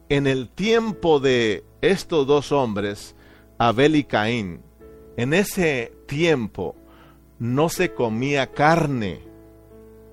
en 0.09 0.27
el 0.27 0.49
tiempo 0.49 1.21
de 1.21 1.65
estos 1.81 2.27
dos 2.27 2.53
hombres, 2.53 3.15
Abel 3.59 3.97
y 3.97 4.05
Caín, 4.05 4.61
en 5.17 5.33
ese 5.35 5.93
tiempo 6.07 6.77
no 7.39 7.69
se 7.69 7.93
comía 7.93 8.53
carne. 8.53 9.23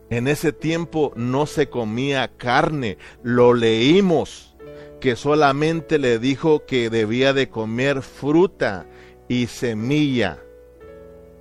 En 0.10 0.28
ese 0.28 0.52
tiempo 0.52 1.12
no 1.16 1.46
se 1.46 1.70
comía 1.70 2.28
carne. 2.38 2.98
Lo 3.24 3.54
leímos 3.54 4.56
que 5.00 5.16
solamente 5.16 6.00
le 6.00 6.20
dijo 6.20 6.66
que 6.66 6.90
debía 6.90 7.34
de 7.34 7.50
comer 7.50 8.02
fruta 8.02 8.86
y 9.28 9.48
semilla. 9.48 10.40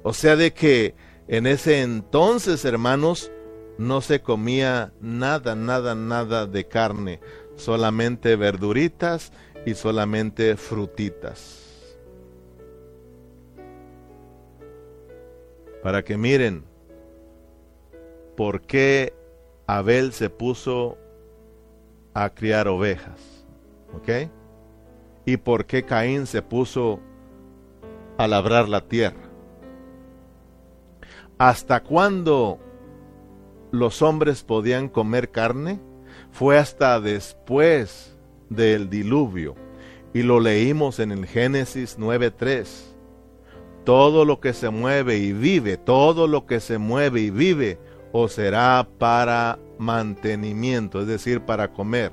O 0.02 0.12
sea 0.12 0.36
de 0.36 0.52
que 0.52 0.94
en 1.28 1.46
ese 1.46 1.82
entonces, 1.82 2.64
hermanos, 2.64 3.30
no 3.78 4.00
se 4.00 4.20
comía 4.20 4.92
nada, 5.00 5.54
nada, 5.54 5.94
nada 5.94 6.46
de 6.46 6.66
carne, 6.66 7.20
solamente 7.62 8.36
verduritas 8.36 9.32
y 9.64 9.74
solamente 9.74 10.56
frutitas. 10.56 11.60
Para 15.82 16.04
que 16.04 16.16
miren 16.16 16.64
por 18.36 18.62
qué 18.62 19.14
Abel 19.66 20.12
se 20.12 20.30
puso 20.30 20.98
a 22.14 22.30
criar 22.30 22.68
ovejas. 22.68 23.46
¿Ok? 23.94 24.30
Y 25.24 25.36
por 25.36 25.66
qué 25.66 25.84
Caín 25.84 26.26
se 26.26 26.42
puso 26.42 27.00
a 28.18 28.26
labrar 28.26 28.68
la 28.68 28.82
tierra. 28.82 29.30
¿Hasta 31.38 31.82
cuándo 31.82 32.58
los 33.70 34.02
hombres 34.02 34.42
podían 34.42 34.88
comer 34.88 35.30
carne 35.30 35.80
fue 36.32 36.58
hasta 36.58 36.98
después 37.00 38.16
del 38.48 38.90
diluvio. 38.90 39.54
Y 40.14 40.22
lo 40.22 40.40
leímos 40.40 40.98
en 40.98 41.12
el 41.12 41.26
Génesis 41.26 41.98
9.3. 41.98 42.66
Todo 43.84 44.24
lo 44.24 44.40
que 44.40 44.52
se 44.52 44.70
mueve 44.70 45.18
y 45.18 45.32
vive, 45.32 45.76
todo 45.76 46.26
lo 46.26 46.46
que 46.46 46.60
se 46.60 46.78
mueve 46.78 47.20
y 47.20 47.30
vive, 47.30 47.78
o 48.12 48.28
será 48.28 48.86
para 48.98 49.58
mantenimiento, 49.78 51.00
es 51.00 51.06
decir, 51.06 51.40
para 51.40 51.72
comer. 51.72 52.12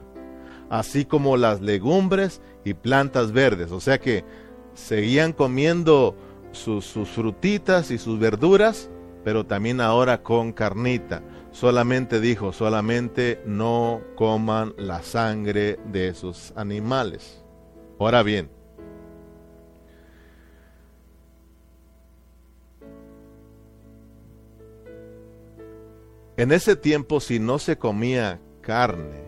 Así 0.70 1.05
como 1.05 1.36
las 1.36 1.61
legumbres 1.61 2.41
y 2.63 2.74
plantas 2.74 3.32
verdes. 3.32 3.72
O 3.72 3.80
sea 3.80 3.99
que 3.99 4.24
seguían 4.74 5.34
comiendo 5.34 6.15
sus, 6.51 6.86
sus 6.86 7.09
frutitas 7.09 7.91
y 7.91 7.97
sus 7.97 8.20
verduras, 8.20 8.89
pero 9.24 9.45
también 9.45 9.82
ahora 9.82 10.24
con 10.24 10.53
carnita 10.53 11.22
solamente 11.52 12.20
dijo, 12.20 12.54
solamente 12.54 13.41
no 13.45 14.02
coman 14.16 14.74
la 14.78 15.02
sangre 15.02 15.80
de 15.86 16.10
esos 16.10 16.54
animales. 16.56 17.43
Ahora 18.00 18.24
bien, 18.24 18.50
en 26.38 26.52
ese 26.54 26.76
tiempo 26.76 27.20
si 27.20 27.39
no 27.39 27.60
se 27.60 27.78
comía 27.78 28.39
carne 28.62 29.24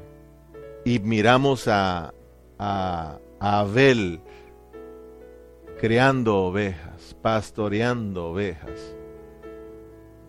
y 0.85 0.99
miramos 0.99 1.67
a, 1.67 2.13
Abel 3.39 4.21
creando 5.79 6.37
ovejas, 6.37 7.17
pastoreando 7.21 8.27
ovejas, 8.27 8.95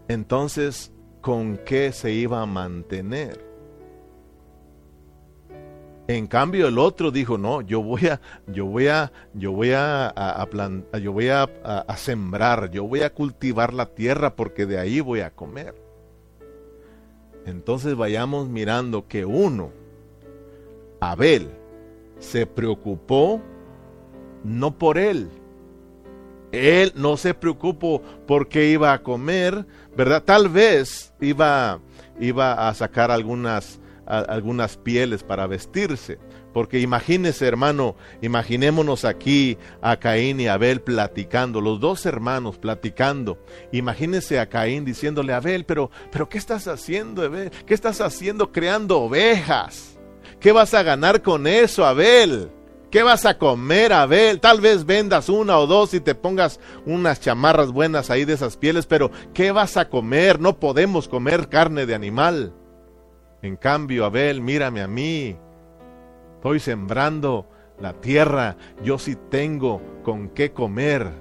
entonces 0.09 0.92
con 1.23 1.57
qué 1.65 1.93
se 1.93 2.13
iba 2.13 2.43
a 2.43 2.47
mantener. 2.47 3.43
En 6.09 6.27
cambio 6.27 6.69
el 6.69 6.79
otro 6.79 7.11
dijo, 7.11 7.39
"No, 7.39 7.63
yo 7.63 7.83
voy 7.83 8.09
a 8.09 8.21
yo 8.47 8.67
voy 8.67 8.89
a 8.89 9.11
yo 9.33 9.53
voy 9.53 9.71
a, 9.73 10.13
yo 11.01 11.13
voy 11.13 11.29
a, 11.29 11.45
a 11.45 11.97
sembrar, 11.97 12.71
yo 12.71 12.85
voy 12.85 13.01
a 13.01 13.15
cultivar 13.15 13.73
la 13.73 13.87
tierra 13.87 14.37
porque 14.37 14.67
de 14.67 14.79
ahí 14.79 15.01
voy 15.01 15.21
a 15.21 15.31
comer." 15.31 15.75
Entonces 17.47 17.97
vayamos 17.97 18.49
mirando 18.49 19.09
que 19.09 19.25
uno 19.25 19.71
Abel 21.01 21.49
se 22.19 22.47
preocupó 22.47 23.41
no 24.45 24.79
por 24.79 24.99
él, 24.99 25.29
él 26.53 26.93
no 26.95 27.17
se 27.17 27.35
preocupó 27.35 28.03
por 28.27 28.49
qué 28.49 28.71
iba 28.71 28.93
a 28.93 29.03
comer, 29.03 29.67
¿verdad? 29.97 30.23
Tal 30.23 30.49
vez 30.49 31.13
iba, 31.21 31.81
iba 32.21 32.69
a 32.69 32.75
sacar 32.75 33.11
algunas, 33.11 33.81
algunas 34.07 34.77
pieles 34.77 35.23
para 35.25 35.47
vestirse. 35.47 36.19
Porque 36.53 36.81
imagínese, 36.81 37.47
hermano, 37.47 37.97
imaginémonos 38.21 39.07
aquí 39.07 39.57
a 39.81 39.97
Caín 39.97 40.39
y 40.39 40.49
Abel 40.49 40.83
platicando, 40.83 41.63
los 41.63 41.81
dos 41.81 42.05
hermanos 42.05 42.59
platicando. 42.59 43.43
Imagínese 43.73 44.39
a 44.39 44.51
Caín 44.51 44.85
diciéndole 44.85 45.33
Abel, 45.33 45.65
pero, 45.65 45.91
pero 46.11 46.29
¿qué 46.29 46.37
estás 46.37 46.69
haciendo, 46.69 47.23
Abel? 47.23 47.51
¿Qué 47.65 47.73
estás 47.73 48.03
haciendo 48.03 48.53
creando 48.53 49.01
ovejas? 49.01 49.99
¿Qué 50.41 50.53
vas 50.53 50.75
a 50.75 50.83
ganar 50.83 51.23
con 51.23 51.47
eso, 51.47 51.87
Abel? 51.87 52.51
¿Qué 52.93 53.03
vas 53.03 53.25
a 53.25 53.39
comer, 53.39 53.91
Abel? 53.95 54.39
Tal 54.39 54.61
vez 54.61 54.85
vendas 54.85 55.31
una 55.31 55.59
o 55.59 55.67
dos 55.67 55.95
y 55.95 56.01
te 56.01 56.15
pongas 56.15 56.61
unas 56.85 57.21
chamarras 57.21 57.73
buenas 57.73 58.11
ahí 58.11 58.27
de 58.27 58.35
esas 58.35 58.59
pieles, 58.59 58.85
pero 58.85 59.11
¿qué 59.33 59.51
vas 59.51 59.79
a 59.79 59.89
comer? 59.89 60.39
No 60.39 60.61
podemos 60.61 61.09
comer 61.09 61.49
carne 61.49 61.87
de 61.87 61.95
animal. 61.95 62.53
En 63.41 63.57
cambio, 63.57 64.05
Abel, 64.05 64.43
mírame 64.43 64.83
a 64.83 64.89
mí. 64.89 65.39
Estoy 66.35 66.61
sembrando 66.61 67.49
la 67.81 67.95
tierra. 67.95 68.59
Yo 68.85 68.99
sí 68.99 69.17
tengo 69.31 69.81
con 70.03 70.29
qué 70.29 70.53
comer. 70.53 71.13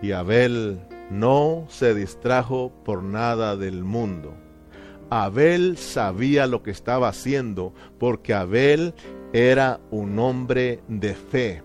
Y 0.00 0.12
Abel 0.12 0.80
no 1.10 1.66
se 1.68 1.92
distrajo 1.92 2.72
por 2.82 3.02
nada 3.02 3.56
del 3.56 3.84
mundo 3.84 4.45
Abel 5.10 5.76
sabía 5.76 6.46
lo 6.46 6.62
que 6.62 6.70
estaba 6.70 7.08
haciendo 7.08 7.72
porque 7.98 8.34
Abel 8.34 8.94
era 9.32 9.80
un 9.90 10.18
hombre 10.18 10.80
de 10.88 11.14
fe. 11.14 11.62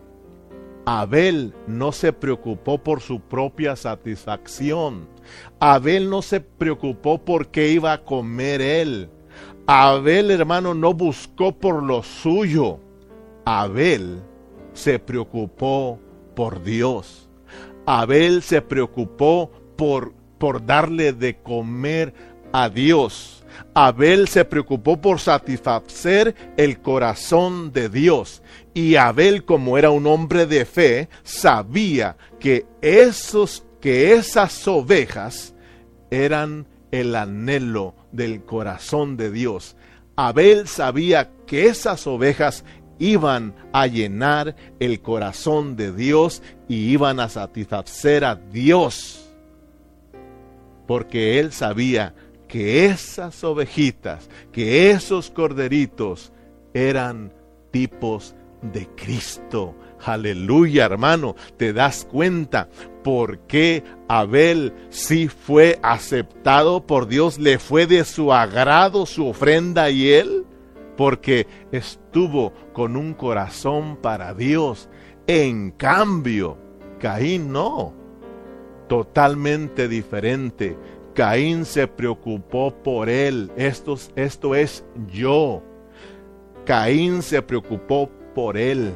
Abel 0.85 1.53
no 1.67 1.91
se 1.91 2.11
preocupó 2.11 2.77
por 2.77 3.01
su 3.01 3.19
propia 3.19 3.75
satisfacción. 3.75 5.07
Abel 5.59 6.09
no 6.09 6.21
se 6.21 6.41
preocupó 6.41 7.19
por 7.19 7.47
qué 7.49 7.69
iba 7.69 7.93
a 7.93 8.03
comer 8.03 8.61
él. 8.61 9.09
Abel, 9.67 10.31
hermano, 10.31 10.73
no 10.73 10.93
buscó 10.93 11.51
por 11.51 11.83
lo 11.83 12.03
suyo. 12.03 12.79
Abel 13.45 14.21
se 14.73 14.99
preocupó 14.99 15.99
por 16.35 16.63
Dios. 16.63 17.29
Abel 17.85 18.41
se 18.41 18.61
preocupó 18.61 19.51
por, 19.75 20.13
por 20.37 20.65
darle 20.65 21.13
de 21.13 21.37
comer 21.41 22.13
a 22.51 22.69
Dios. 22.69 23.43
Abel 23.73 24.27
se 24.27 24.43
preocupó 24.43 24.99
por 24.99 25.19
satisfacer 25.19 26.35
el 26.57 26.81
corazón 26.81 27.71
de 27.71 27.89
Dios. 27.89 28.41
Y 28.73 28.95
Abel, 28.95 29.45
como 29.45 29.77
era 29.77 29.91
un 29.91 30.07
hombre 30.07 30.45
de 30.45 30.65
fe, 30.65 31.09
sabía 31.23 32.17
que 32.39 32.65
esos 32.81 33.63
que 33.79 34.13
esas 34.13 34.67
ovejas 34.67 35.55
eran 36.11 36.67
el 36.91 37.15
anhelo 37.15 37.95
del 38.11 38.43
corazón 38.43 39.17
de 39.17 39.31
Dios. 39.31 39.75
Abel 40.15 40.67
sabía 40.67 41.31
que 41.47 41.65
esas 41.65 42.05
ovejas 42.05 42.63
iban 42.99 43.55
a 43.73 43.87
llenar 43.87 44.55
el 44.79 45.01
corazón 45.01 45.75
de 45.75 45.91
Dios 45.91 46.43
y 46.67 46.91
iban 46.91 47.19
a 47.19 47.27
satisfacer 47.27 48.23
a 48.23 48.35
Dios 48.35 49.21
porque 50.91 51.39
él 51.39 51.53
sabía 51.53 52.13
que 52.51 52.85
esas 52.87 53.45
ovejitas, 53.45 54.29
que 54.51 54.91
esos 54.91 55.31
corderitos 55.31 56.33
eran 56.73 57.31
tipos 57.71 58.35
de 58.61 58.87
Cristo. 58.87 59.73
Aleluya, 60.03 60.83
hermano. 60.83 61.37
¿Te 61.55 61.71
das 61.71 62.05
cuenta 62.11 62.67
por 63.05 63.39
qué 63.47 63.85
Abel 64.09 64.73
sí 64.89 65.29
fue 65.29 65.79
aceptado 65.81 66.85
por 66.85 67.07
Dios? 67.07 67.39
¿Le 67.39 67.57
fue 67.57 67.87
de 67.87 68.03
su 68.03 68.33
agrado 68.33 69.05
su 69.05 69.27
ofrenda 69.27 69.89
y 69.89 70.09
él? 70.09 70.45
Porque 70.97 71.47
estuvo 71.71 72.51
con 72.73 72.97
un 72.97 73.13
corazón 73.13 73.95
para 73.95 74.33
Dios. 74.33 74.89
En 75.25 75.71
cambio, 75.71 76.57
Caín 76.99 77.53
no. 77.53 77.93
Totalmente 78.89 79.87
diferente. 79.87 80.75
Caín 81.13 81.65
se 81.65 81.87
preocupó 81.87 82.71
por 82.71 83.09
él. 83.09 83.51
Esto, 83.55 83.97
esto 84.15 84.55
es 84.55 84.85
yo. 85.11 85.61
Caín 86.65 87.21
se 87.21 87.41
preocupó 87.41 88.09
por 88.33 88.57
él, 88.57 88.93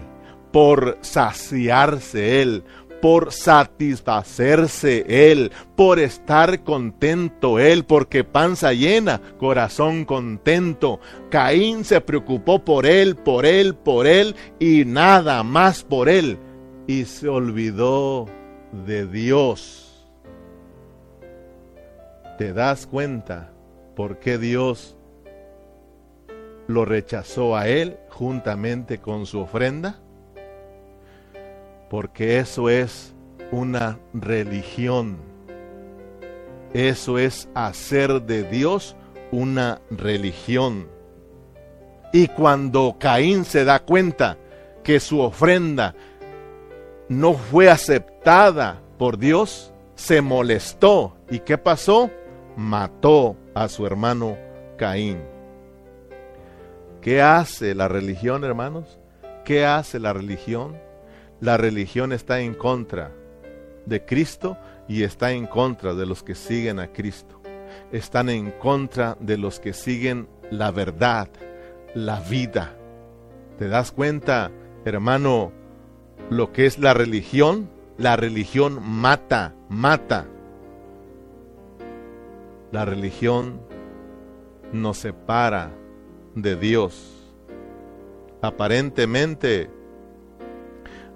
por 0.51 0.97
saciarse 1.01 2.41
él, 2.41 2.63
por 3.01 3.31
satisfacerse 3.31 5.05
él, 5.07 5.51
por 5.75 5.99
estar 5.99 6.63
contento 6.63 7.59
él, 7.59 7.83
porque 7.85 8.23
panza 8.23 8.73
llena, 8.73 9.21
corazón 9.37 10.05
contento. 10.05 10.99
Caín 11.29 11.83
se 11.83 12.01
preocupó 12.01 12.63
por 12.63 12.85
él, 12.85 13.15
por 13.15 13.45
él, 13.45 13.75
por 13.75 14.07
él 14.07 14.35
y 14.59 14.85
nada 14.85 15.43
más 15.43 15.83
por 15.83 16.09
él. 16.09 16.37
Y 16.87 17.05
se 17.05 17.27
olvidó 17.27 18.25
de 18.85 19.05
Dios. 19.07 19.84
¿Te 22.37 22.51
das 22.51 22.85
cuenta 22.85 23.49
por 23.95 24.19
qué 24.19 24.37
Dios 24.37 24.97
lo 26.67 26.83
rechazó 26.83 27.55
a 27.55 27.69
él 27.69 27.97
juntamente 28.09 28.97
con 28.97 29.25
su 29.25 29.39
ofrenda? 29.39 30.01
Porque 31.89 32.39
eso 32.39 32.69
es 32.69 33.15
una 33.51 33.99
religión. 34.13 35.17
Eso 36.73 37.19
es 37.19 37.47
hacer 37.53 38.23
de 38.23 38.43
Dios 38.43 38.97
una 39.31 39.79
religión. 39.89 40.89
Y 42.11 42.27
cuando 42.27 42.97
Caín 42.99 43.45
se 43.45 43.63
da 43.63 43.79
cuenta 43.79 44.37
que 44.83 44.99
su 44.99 45.21
ofrenda 45.21 45.95
no 47.07 47.33
fue 47.33 47.69
aceptada 47.69 48.81
por 48.97 49.17
Dios, 49.17 49.73
se 49.95 50.21
molestó. 50.21 51.15
¿Y 51.29 51.39
qué 51.39 51.57
pasó? 51.57 52.11
Mató 52.55 53.35
a 53.53 53.67
su 53.67 53.85
hermano 53.85 54.37
Caín. 54.77 55.19
¿Qué 57.01 57.21
hace 57.21 57.75
la 57.75 57.87
religión, 57.87 58.43
hermanos? 58.43 58.99
¿Qué 59.43 59.65
hace 59.65 59.99
la 59.99 60.13
religión? 60.13 60.77
La 61.39 61.57
religión 61.57 62.11
está 62.11 62.39
en 62.39 62.55
contra 62.55 63.11
de 63.85 64.03
Cristo 64.05 64.57
y 64.87 65.03
está 65.03 65.31
en 65.31 65.47
contra 65.47 65.93
de 65.93 66.05
los 66.05 66.23
que 66.23 66.35
siguen 66.35 66.79
a 66.79 66.91
Cristo. 66.91 67.41
Están 67.91 68.29
en 68.29 68.51
contra 68.51 69.17
de 69.19 69.37
los 69.37 69.59
que 69.59 69.73
siguen 69.73 70.27
la 70.49 70.71
verdad, 70.71 71.29
la 71.93 72.19
vida. 72.21 72.75
¿Te 73.59 73.67
das 73.67 73.91
cuenta, 73.91 74.51
hermano, 74.83 75.51
lo 76.29 76.51
que 76.51 76.65
es 76.65 76.79
la 76.79 76.93
religión? 76.93 77.69
La 77.97 78.15
religión 78.15 78.79
mata, 78.83 79.53
mata. 79.69 80.27
La 82.71 82.85
religión 82.85 83.61
nos 84.71 84.97
separa 84.97 85.71
de 86.35 86.55
Dios. 86.55 87.33
Aparentemente, 88.41 89.69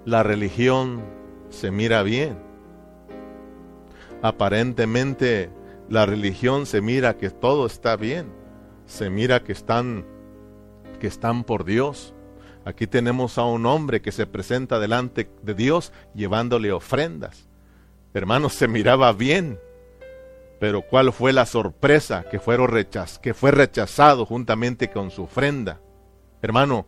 la 0.04 0.22
religión 0.22 1.02
se 1.50 1.70
mira 1.70 2.02
bien. 2.02 2.38
Aparentemente, 4.22 5.50
la 5.88 6.06
religión 6.06 6.66
se 6.66 6.80
mira 6.80 7.16
que 7.16 7.30
todo 7.30 7.66
está 7.66 7.96
bien. 7.96 8.32
Se 8.86 9.10
mira 9.10 9.42
que 9.42 9.52
están 9.52 10.04
que 10.98 11.06
están 11.06 11.44
por 11.44 11.64
Dios. 11.64 12.14
Aquí 12.64 12.86
tenemos 12.86 13.38
a 13.38 13.44
un 13.44 13.66
hombre 13.66 14.02
que 14.02 14.12
se 14.12 14.26
presenta 14.26 14.78
delante 14.78 15.30
de 15.42 15.54
Dios 15.54 15.92
llevándole 16.14 16.70
ofrendas. 16.72 17.48
Hermanos, 18.12 18.52
se 18.52 18.68
miraba 18.68 19.12
bien. 19.12 19.58
Pero 20.60 20.82
¿cuál 20.82 21.12
fue 21.12 21.32
la 21.32 21.46
sorpresa 21.46 22.24
que, 22.30 22.38
fueron 22.38 22.68
rechaz 22.68 23.18
que 23.18 23.32
fue 23.32 23.50
rechazado 23.50 24.26
juntamente 24.26 24.90
con 24.90 25.10
su 25.10 25.22
ofrenda? 25.22 25.80
Hermano, 26.42 26.86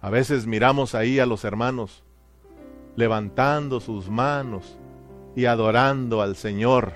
a 0.00 0.10
veces 0.10 0.46
miramos 0.46 0.96
ahí 0.96 1.20
a 1.20 1.24
los 1.24 1.44
hermanos 1.44 2.02
levantando 2.96 3.80
sus 3.80 4.10
manos 4.10 4.76
y 5.36 5.46
adorando 5.46 6.22
al 6.22 6.34
Señor 6.34 6.92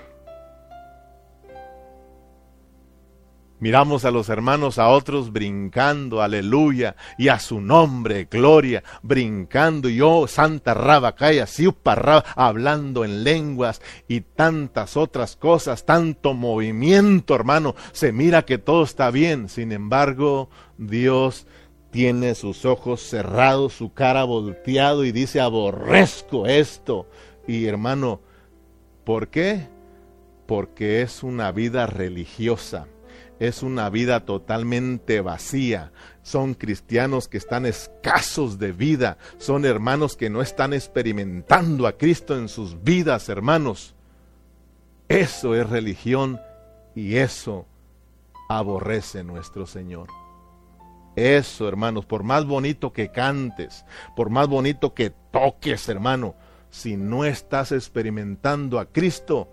Miramos 3.61 4.05
a 4.05 4.11
los 4.11 4.29
hermanos 4.29 4.79
a 4.79 4.87
otros 4.87 5.33
brincando, 5.33 6.21
aleluya, 6.21 6.95
y 7.17 7.27
a 7.27 7.39
su 7.39 7.59
nombre, 7.59 8.29
gloria, 8.31 8.83
brincando, 9.03 9.89
y 9.89 9.97
yo, 9.97 10.27
Santa 10.27 10.73
Rabacaya, 10.73 11.45
Siupa 11.45 12.23
hablando 12.37 13.03
en 13.03 13.25
lenguas 13.25 13.81
y 14.07 14.21
tantas 14.21 14.95
otras 14.95 15.35
cosas, 15.35 15.85
tanto 15.85 16.33
movimiento, 16.33 17.35
hermano. 17.35 17.75
Se 17.91 18.13
mira 18.13 18.45
que 18.45 18.59
todo 18.59 18.83
está 18.83 19.11
bien, 19.11 19.49
sin 19.49 19.73
embargo, 19.73 20.49
Dios 20.77 21.45
tiene 21.91 22.35
sus 22.35 22.63
ojos 22.63 23.01
cerrados, 23.01 23.73
su 23.73 23.93
cara 23.93 24.23
volteado 24.23 25.03
y 25.03 25.11
dice, 25.11 25.41
aborrezco 25.41 26.45
esto. 26.45 27.07
Y 27.45 27.65
hermano, 27.65 28.21
¿por 29.03 29.27
qué? 29.27 29.67
Porque 30.45 31.01
es 31.01 31.23
una 31.23 31.51
vida 31.51 31.87
religiosa 31.87 32.87
es 33.39 33.63
una 33.63 33.89
vida 33.89 34.25
totalmente 34.25 35.21
vacía. 35.21 35.91
Son 36.21 36.53
cristianos 36.53 37.27
que 37.27 37.37
están 37.37 37.65
escasos 37.65 38.59
de 38.59 38.71
vida. 38.73 39.17
Son 39.37 39.65
hermanos 39.65 40.17
que 40.17 40.29
no 40.29 40.41
están 40.41 40.73
experimentando 40.73 41.87
a 41.87 41.97
Cristo 41.97 42.37
en 42.37 42.49
sus 42.49 42.83
vidas, 42.83 43.29
hermanos. 43.29 43.95
Eso 45.07 45.55
es 45.55 45.69
religión 45.69 46.39
y 46.95 47.15
eso 47.15 47.65
aborrece 48.49 49.23
nuestro 49.23 49.65
Señor. 49.65 50.07
Eso, 51.15 51.67
hermanos, 51.67 52.05
por 52.05 52.23
más 52.23 52.45
bonito 52.45 52.93
que 52.93 53.11
cantes, 53.11 53.85
por 54.15 54.29
más 54.29 54.47
bonito 54.47 54.93
que 54.93 55.09
toques, 55.09 55.87
hermano, 55.89 56.35
si 56.69 56.97
no 56.97 57.25
estás 57.25 57.71
experimentando 57.71 58.79
a 58.79 58.85
Cristo, 58.85 59.49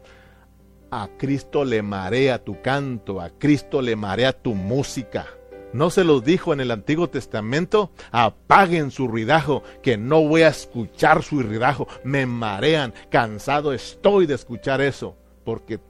a 0.90 1.08
Cristo 1.18 1.64
le 1.64 1.82
marea 1.82 2.44
tu 2.44 2.60
canto, 2.62 3.20
a 3.20 3.30
Cristo 3.30 3.82
le 3.82 3.96
marea 3.96 4.32
tu 4.32 4.54
música. 4.54 5.26
¿No 5.72 5.90
se 5.90 6.04
los 6.04 6.24
dijo 6.24 6.52
en 6.52 6.60
el 6.60 6.70
Antiguo 6.70 7.08
Testamento? 7.08 7.90
Apaguen 8.10 8.90
su 8.90 9.08
ruidajo, 9.08 9.62
que 9.82 9.96
no 9.98 10.22
voy 10.22 10.42
a 10.42 10.48
escuchar 10.48 11.22
su 11.22 11.42
ruidajo. 11.42 11.86
Me 12.02 12.24
marean, 12.24 12.94
cansado 13.10 13.72
estoy 13.72 14.26
de 14.26 14.34
escuchar 14.34 14.80
eso, 14.80 15.16
porque 15.44 15.80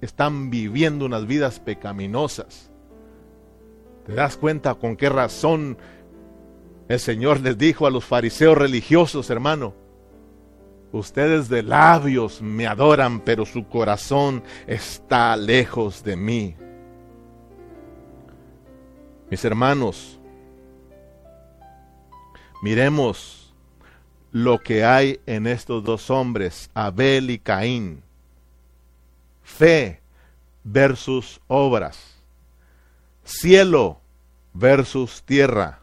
están 0.00 0.50
viviendo 0.50 1.06
unas 1.06 1.26
vidas 1.26 1.58
pecaminosas. 1.58 2.70
¿Te 4.06 4.14
das 4.14 4.36
cuenta 4.36 4.74
con 4.74 4.96
qué 4.96 5.08
razón 5.08 5.78
el 6.88 7.00
Señor 7.00 7.40
les 7.40 7.56
dijo 7.56 7.86
a 7.86 7.90
los 7.90 8.04
fariseos 8.04 8.58
religiosos, 8.58 9.30
hermano? 9.30 9.81
Ustedes 10.92 11.48
de 11.48 11.62
labios 11.62 12.42
me 12.42 12.66
adoran, 12.66 13.20
pero 13.20 13.46
su 13.46 13.66
corazón 13.66 14.44
está 14.66 15.34
lejos 15.36 16.04
de 16.04 16.16
mí. 16.16 16.54
Mis 19.30 19.42
hermanos, 19.42 20.20
miremos 22.62 23.54
lo 24.32 24.60
que 24.60 24.84
hay 24.84 25.18
en 25.24 25.46
estos 25.46 25.82
dos 25.82 26.10
hombres, 26.10 26.68
Abel 26.74 27.30
y 27.30 27.38
Caín. 27.38 28.02
Fe 29.42 30.02
versus 30.62 31.40
obras. 31.48 32.18
Cielo 33.24 33.98
versus 34.52 35.22
tierra. 35.22 35.80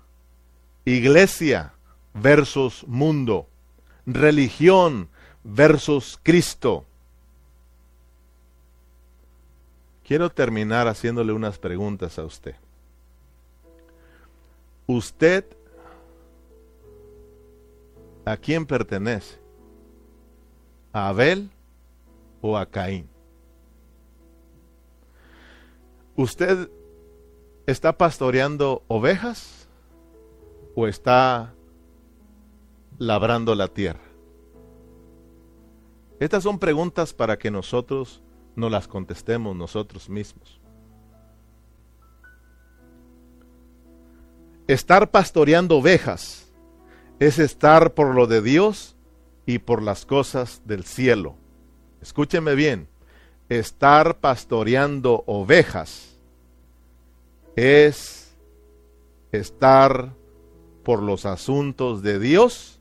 Iglesia 0.86 1.74
versus 2.14 2.86
mundo 2.88 3.48
religión 4.14 5.10
versus 5.44 6.20
Cristo. 6.22 6.86
Quiero 10.04 10.30
terminar 10.30 10.88
haciéndole 10.88 11.34
unas 11.34 11.60
preguntas 11.60 12.18
a 12.18 12.24
usted. 12.24 12.56
¿Usted 14.88 15.46
a 18.26 18.36
quién 18.38 18.66
pertenece? 18.66 19.40
¿A 20.92 21.10
Abel 21.10 21.52
o 22.42 22.58
a 22.58 22.66
Caín? 22.66 23.08
¿Usted 26.16 26.70
está 27.68 27.98
pastoreando 27.98 28.84
ovejas 28.88 29.68
o 30.76 30.88
está 30.88 31.54
labrando 33.00 33.56
la 33.56 33.70
tierra? 33.70 34.04
Estas 36.20 36.44
son 36.44 36.60
preguntas 36.60 37.14
para 37.14 37.40
que 37.40 37.50
nosotros 37.50 38.22
no 38.56 38.70
las 38.70 38.88
contestemos 38.88 39.56
nosotros 39.56 40.10
mismos. 40.10 40.60
Estar 44.68 45.10
pastoreando 45.10 45.78
ovejas 45.78 46.52
es 47.20 47.40
estar 47.40 47.94
por 47.94 48.14
lo 48.14 48.28
de 48.28 48.42
Dios 48.42 48.96
y 49.46 49.60
por 49.60 49.82
las 49.82 50.06
cosas 50.06 50.62
del 50.66 50.84
cielo. 50.84 51.36
Escúcheme 52.02 52.54
bien, 52.54 52.88
estar 53.48 54.20
pastoreando 54.20 55.24
ovejas 55.26 56.18
es 57.56 58.36
estar 59.32 60.14
por 60.84 61.02
los 61.02 61.26
asuntos 61.26 62.04
de 62.04 62.20
Dios 62.20 62.79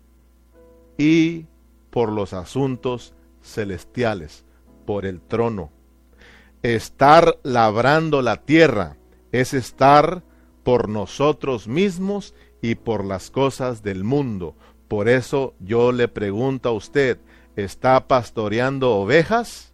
y 0.99 1.47
por 1.91 2.13
los 2.13 2.35
asuntos 2.35 3.15
celestiales, 3.43 4.45
por 4.85 5.07
el 5.07 5.23
trono. 5.23 5.71
Estar 6.63 7.39
labrando 7.45 8.21
la 8.21 8.37
tierra 8.37 8.97
es 9.33 9.55
estar 9.55 10.23
por 10.65 10.89
nosotros 10.89 11.69
mismos 11.69 12.35
y 12.61 12.75
por 12.75 13.05
las 13.05 13.31
cosas 13.31 13.83
del 13.83 14.05
mundo. 14.05 14.55
Por 14.89 15.09
eso 15.09 15.55
yo 15.61 15.93
le 15.93 16.09
pregunto 16.09 16.69
a 16.69 16.73
usted, 16.73 17.19
¿está 17.57 18.09
pastoreando 18.09 18.97
ovejas 18.97 19.73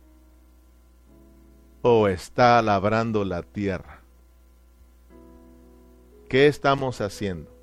o 1.82 2.08
está 2.08 2.60
labrando 2.62 3.24
la 3.24 3.42
tierra? 3.42 4.02
¿Qué 6.28 6.46
estamos 6.48 7.00
haciendo? 7.00 7.53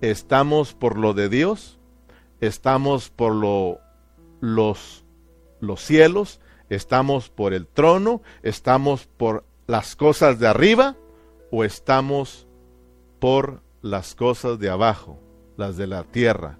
¿Estamos 0.00 0.74
por 0.74 0.98
lo 0.98 1.14
de 1.14 1.28
Dios? 1.28 1.78
¿Estamos 2.40 3.10
por 3.10 3.34
lo 3.34 3.80
los, 4.40 5.04
los 5.60 5.80
cielos, 5.80 6.40
estamos 6.68 7.28
por 7.28 7.52
el 7.52 7.66
trono, 7.66 8.22
estamos 8.42 9.06
por 9.06 9.44
las 9.66 9.96
cosas 9.96 10.38
de 10.38 10.48
arriba 10.48 10.96
o 11.50 11.64
estamos 11.64 12.48
por 13.18 13.62
las 13.82 14.14
cosas 14.14 14.58
de 14.58 14.70
abajo, 14.70 15.20
las 15.56 15.76
de 15.76 15.86
la 15.86 16.04
tierra, 16.04 16.58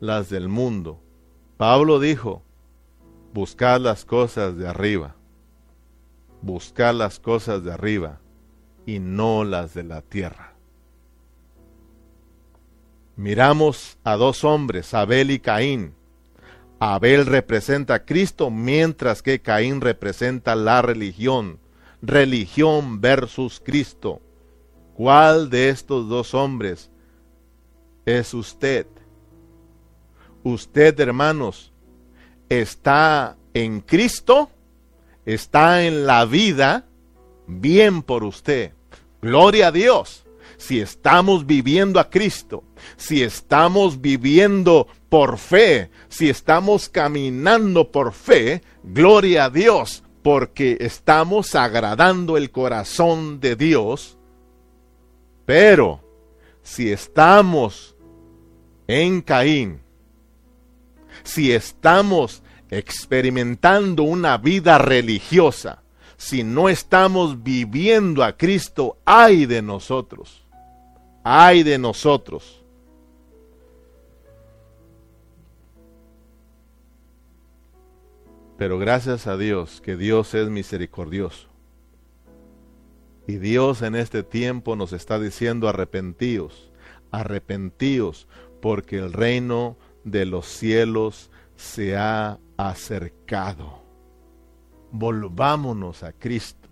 las 0.00 0.28
del 0.30 0.48
mundo. 0.48 1.00
Pablo 1.56 1.98
dijo, 1.98 2.42
buscad 3.32 3.80
las 3.80 4.04
cosas 4.04 4.56
de 4.56 4.68
arriba, 4.68 5.16
buscad 6.42 6.94
las 6.94 7.18
cosas 7.18 7.64
de 7.64 7.72
arriba 7.72 8.20
y 8.84 8.98
no 8.98 9.44
las 9.44 9.74
de 9.74 9.84
la 9.84 10.02
tierra. 10.02 10.51
Miramos 13.16 13.98
a 14.04 14.16
dos 14.16 14.44
hombres, 14.44 14.94
Abel 14.94 15.30
y 15.30 15.38
Caín, 15.38 15.94
Abel 16.84 17.26
representa 17.26 17.94
a 17.94 18.04
Cristo 18.04 18.50
mientras 18.50 19.22
que 19.22 19.40
Caín 19.40 19.80
representa 19.80 20.56
la 20.56 20.82
religión. 20.82 21.60
Religión 22.02 23.00
versus 23.00 23.62
Cristo. 23.64 24.20
¿Cuál 24.94 25.48
de 25.48 25.68
estos 25.68 26.08
dos 26.08 26.34
hombres 26.34 26.90
es 28.04 28.34
usted? 28.34 28.88
Usted, 30.42 30.98
hermanos, 30.98 31.72
está 32.48 33.36
en 33.54 33.80
Cristo, 33.80 34.50
está 35.24 35.84
en 35.84 36.04
la 36.04 36.24
vida, 36.24 36.86
bien 37.46 38.02
por 38.02 38.24
usted. 38.24 38.72
Gloria 39.20 39.68
a 39.68 39.72
Dios. 39.72 40.21
Si 40.62 40.80
estamos 40.80 41.44
viviendo 41.44 41.98
a 41.98 42.08
Cristo, 42.08 42.62
si 42.96 43.20
estamos 43.20 44.00
viviendo 44.00 44.86
por 45.08 45.38
fe, 45.38 45.90
si 46.08 46.30
estamos 46.30 46.88
caminando 46.88 47.90
por 47.90 48.12
fe, 48.12 48.62
gloria 48.84 49.46
a 49.46 49.50
Dios, 49.50 50.04
porque 50.22 50.76
estamos 50.78 51.56
agradando 51.56 52.36
el 52.36 52.52
corazón 52.52 53.40
de 53.40 53.56
Dios. 53.56 54.16
Pero 55.46 56.00
si 56.62 56.92
estamos 56.92 57.96
en 58.86 59.20
Caín, 59.20 59.80
si 61.24 61.50
estamos 61.50 62.44
experimentando 62.70 64.04
una 64.04 64.38
vida 64.38 64.78
religiosa, 64.78 65.82
si 66.16 66.44
no 66.44 66.68
estamos 66.68 67.42
viviendo 67.42 68.22
a 68.22 68.36
Cristo, 68.36 68.98
ay 69.04 69.46
de 69.46 69.60
nosotros, 69.60 70.41
ay 71.22 71.62
de 71.62 71.78
nosotros. 71.78 72.62
Pero 78.58 78.78
gracias 78.78 79.26
a 79.26 79.36
Dios 79.36 79.80
que 79.80 79.96
Dios 79.96 80.34
es 80.34 80.48
misericordioso. 80.48 81.48
Y 83.26 83.36
Dios 83.36 83.82
en 83.82 83.94
este 83.94 84.22
tiempo 84.22 84.76
nos 84.76 84.92
está 84.92 85.18
diciendo 85.18 85.68
arrepentíos, 85.68 86.72
arrepentíos, 87.10 88.28
porque 88.60 88.98
el 88.98 89.12
reino 89.12 89.76
de 90.04 90.26
los 90.26 90.46
cielos 90.46 91.30
se 91.56 91.96
ha 91.96 92.38
acercado. 92.56 93.82
Volvámonos 94.90 96.02
a 96.02 96.12
Cristo. 96.12 96.68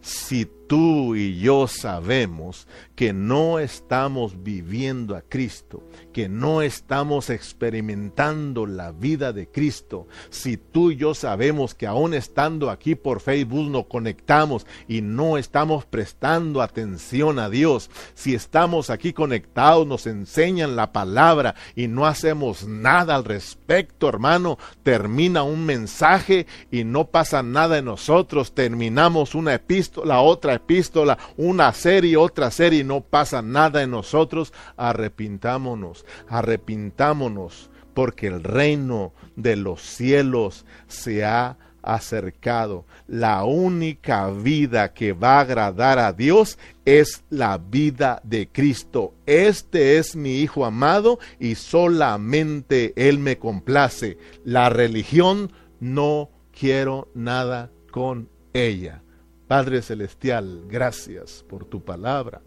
Si 0.00 0.46
tú 0.68 1.16
y 1.16 1.40
yo 1.40 1.66
sabemos 1.66 2.68
que 2.94 3.12
no 3.12 3.58
estamos 3.58 4.42
viviendo 4.42 5.16
a 5.16 5.22
Cristo, 5.22 5.82
que 6.12 6.28
no 6.28 6.62
estamos 6.62 7.30
experimentando 7.30 8.66
la 8.66 8.92
vida 8.92 9.32
de 9.32 9.48
Cristo, 9.48 10.06
si 10.30 10.58
tú 10.58 10.90
y 10.90 10.96
yo 10.96 11.14
sabemos 11.14 11.74
que 11.74 11.86
aún 11.86 12.12
estando 12.12 12.70
aquí 12.70 12.94
por 12.94 13.20
Facebook 13.20 13.70
nos 13.70 13.86
conectamos 13.86 14.66
y 14.86 15.00
no 15.00 15.38
estamos 15.38 15.86
prestando 15.86 16.60
atención 16.60 17.38
a 17.38 17.48
Dios, 17.48 17.90
si 18.14 18.34
estamos 18.34 18.90
aquí 18.90 19.12
conectados, 19.12 19.86
nos 19.86 20.06
enseñan 20.06 20.76
la 20.76 20.92
palabra 20.92 21.54
y 21.74 21.88
no 21.88 22.06
hacemos 22.06 22.68
nada 22.68 23.14
al 23.14 23.24
respecto, 23.24 24.08
hermano, 24.08 24.58
termina 24.82 25.44
un 25.44 25.64
mensaje 25.64 26.46
y 26.70 26.84
no 26.84 27.06
pasa 27.06 27.42
nada 27.42 27.78
en 27.78 27.86
nosotros, 27.86 28.54
terminamos 28.54 29.34
una 29.34 29.54
epístola, 29.54 30.20
otra 30.20 30.57
epístola, 30.58 31.18
una 31.36 31.72
serie, 31.72 32.16
otra 32.16 32.50
serie, 32.50 32.80
y 32.80 32.84
no 32.84 33.00
pasa 33.00 33.42
nada 33.42 33.82
en 33.82 33.90
nosotros, 33.90 34.52
arrepintámonos, 34.76 36.04
arrepintámonos, 36.28 37.70
porque 37.94 38.28
el 38.28 38.44
reino 38.44 39.12
de 39.34 39.56
los 39.56 39.80
cielos 39.80 40.64
se 40.86 41.24
ha 41.24 41.56
acercado. 41.82 42.84
La 43.06 43.44
única 43.44 44.30
vida 44.30 44.92
que 44.92 45.12
va 45.12 45.38
a 45.38 45.40
agradar 45.40 45.98
a 45.98 46.12
Dios 46.12 46.58
es 46.84 47.24
la 47.30 47.58
vida 47.58 48.20
de 48.24 48.48
Cristo. 48.48 49.14
Este 49.26 49.98
es 49.98 50.14
mi 50.14 50.40
Hijo 50.40 50.64
amado 50.64 51.18
y 51.40 51.54
solamente 51.54 52.92
Él 52.96 53.18
me 53.18 53.38
complace. 53.38 54.18
La 54.44 54.68
religión 54.68 55.52
no 55.80 56.30
quiero 56.52 57.08
nada 57.14 57.70
con 57.90 58.28
ella. 58.52 59.02
Padre 59.48 59.80
Celestial, 59.80 60.66
gracias 60.68 61.42
por 61.48 61.64
tu 61.64 61.82
palabra. 61.82 62.42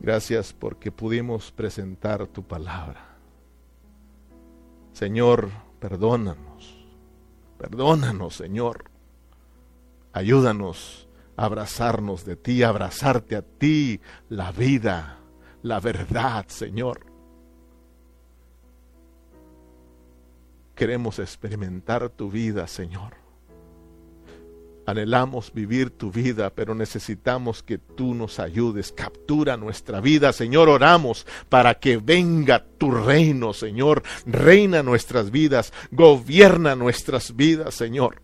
Gracias 0.00 0.52
porque 0.52 0.90
pudimos 0.90 1.52
presentar 1.52 2.26
tu 2.26 2.42
palabra. 2.42 3.06
Señor, 4.92 5.50
perdónanos. 5.78 6.84
Perdónanos, 7.56 8.34
Señor. 8.34 8.90
Ayúdanos 10.12 11.06
a 11.36 11.44
abrazarnos 11.44 12.24
de 12.24 12.34
ti, 12.34 12.64
a 12.64 12.70
abrazarte 12.70 13.36
a 13.36 13.42
ti, 13.42 14.00
la 14.28 14.50
vida, 14.50 15.18
la 15.62 15.78
verdad, 15.78 16.46
Señor. 16.48 17.06
Queremos 20.74 21.20
experimentar 21.20 22.08
tu 22.08 22.28
vida, 22.28 22.66
Señor. 22.66 23.19
Anhelamos 24.90 25.52
vivir 25.52 25.90
tu 25.90 26.10
vida, 26.10 26.50
pero 26.50 26.74
necesitamos 26.74 27.62
que 27.62 27.78
tú 27.78 28.12
nos 28.12 28.40
ayudes. 28.40 28.90
Captura 28.90 29.56
nuestra 29.56 30.00
vida, 30.00 30.32
Señor. 30.32 30.68
Oramos 30.68 31.28
para 31.48 31.74
que 31.74 31.98
venga 31.98 32.64
tu 32.76 32.90
reino, 32.90 33.52
Señor. 33.52 34.02
Reina 34.26 34.82
nuestras 34.82 35.30
vidas, 35.30 35.72
gobierna 35.92 36.74
nuestras 36.74 37.36
vidas, 37.36 37.76
Señor. 37.76 38.20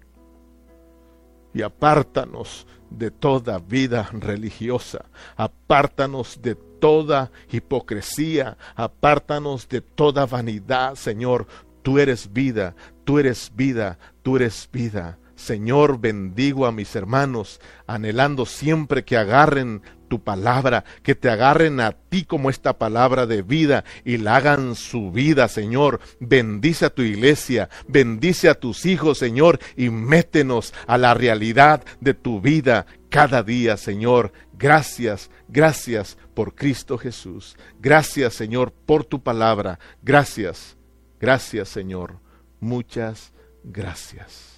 Y 1.55 1.62
apártanos 1.62 2.67
de 2.91 3.12
toda 3.12 3.61
vida 3.61 4.11
religiosa. 4.12 5.05
Apártanos 5.37 6.43
de 6.43 6.57
toda 6.57 7.31
hipocresía. 7.49 8.59
Apártanos 8.75 9.69
de 9.69 9.83
toda 9.83 10.27
vanidad, 10.27 10.97
Señor. 10.97 11.47
Tú 11.83 12.01
eres 12.01 12.33
vida, 12.33 12.75
tú 13.05 13.21
eres 13.21 13.53
vida, 13.55 14.01
tú 14.25 14.35
eres 14.35 14.69
vida 14.73 15.17
Señor, 15.37 16.01
bendigo 16.01 16.66
a 16.66 16.72
mis 16.72 16.97
hermanos, 16.97 17.61
anhelando 17.87 18.47
siempre 18.47 19.05
que 19.05 19.18
agarren 19.18 19.82
tu 20.09 20.22
palabra, 20.22 20.84
que 21.03 21.14
te 21.14 21.28
agarren 21.28 21.80
a 21.80 21.93
ti 21.93 22.24
como 22.24 22.49
esta 22.49 22.78
palabra 22.78 23.26
de 23.26 23.43
vida 23.43 23.84
y 24.05 24.16
la 24.16 24.37
hagan 24.37 24.74
su 24.74 25.12
vida, 25.12 25.49
Señor. 25.49 26.01
Bendice 26.20 26.87
a 26.87 26.91
tu 26.91 27.03
iglesia, 27.03 27.68
bendice 27.87 28.49
a 28.49 28.55
tus 28.55 28.87
hijos, 28.87 29.18
Señor, 29.18 29.59
y 29.76 29.91
métenos 29.91 30.72
a 30.87 30.97
la 30.97 31.14
realidad 31.14 31.84
de 32.01 32.14
tu 32.14 32.41
vida 32.41 32.87
cada 33.11 33.43
día, 33.43 33.76
Señor. 33.76 34.32
Gracias, 34.55 35.30
gracias 35.49 36.16
por 36.34 36.55
Cristo 36.55 36.97
Jesús. 36.97 37.57
Gracias, 37.78 38.34
Señor, 38.34 38.72
por 38.72 39.05
tu 39.05 39.22
palabra. 39.22 39.78
Gracias, 40.03 40.76
gracias, 41.20 41.68
Señor. 41.68 42.20
Muchas 42.59 43.32
gracias. 43.62 44.56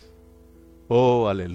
Oh, 0.91 1.29
aleluya. 1.29 1.47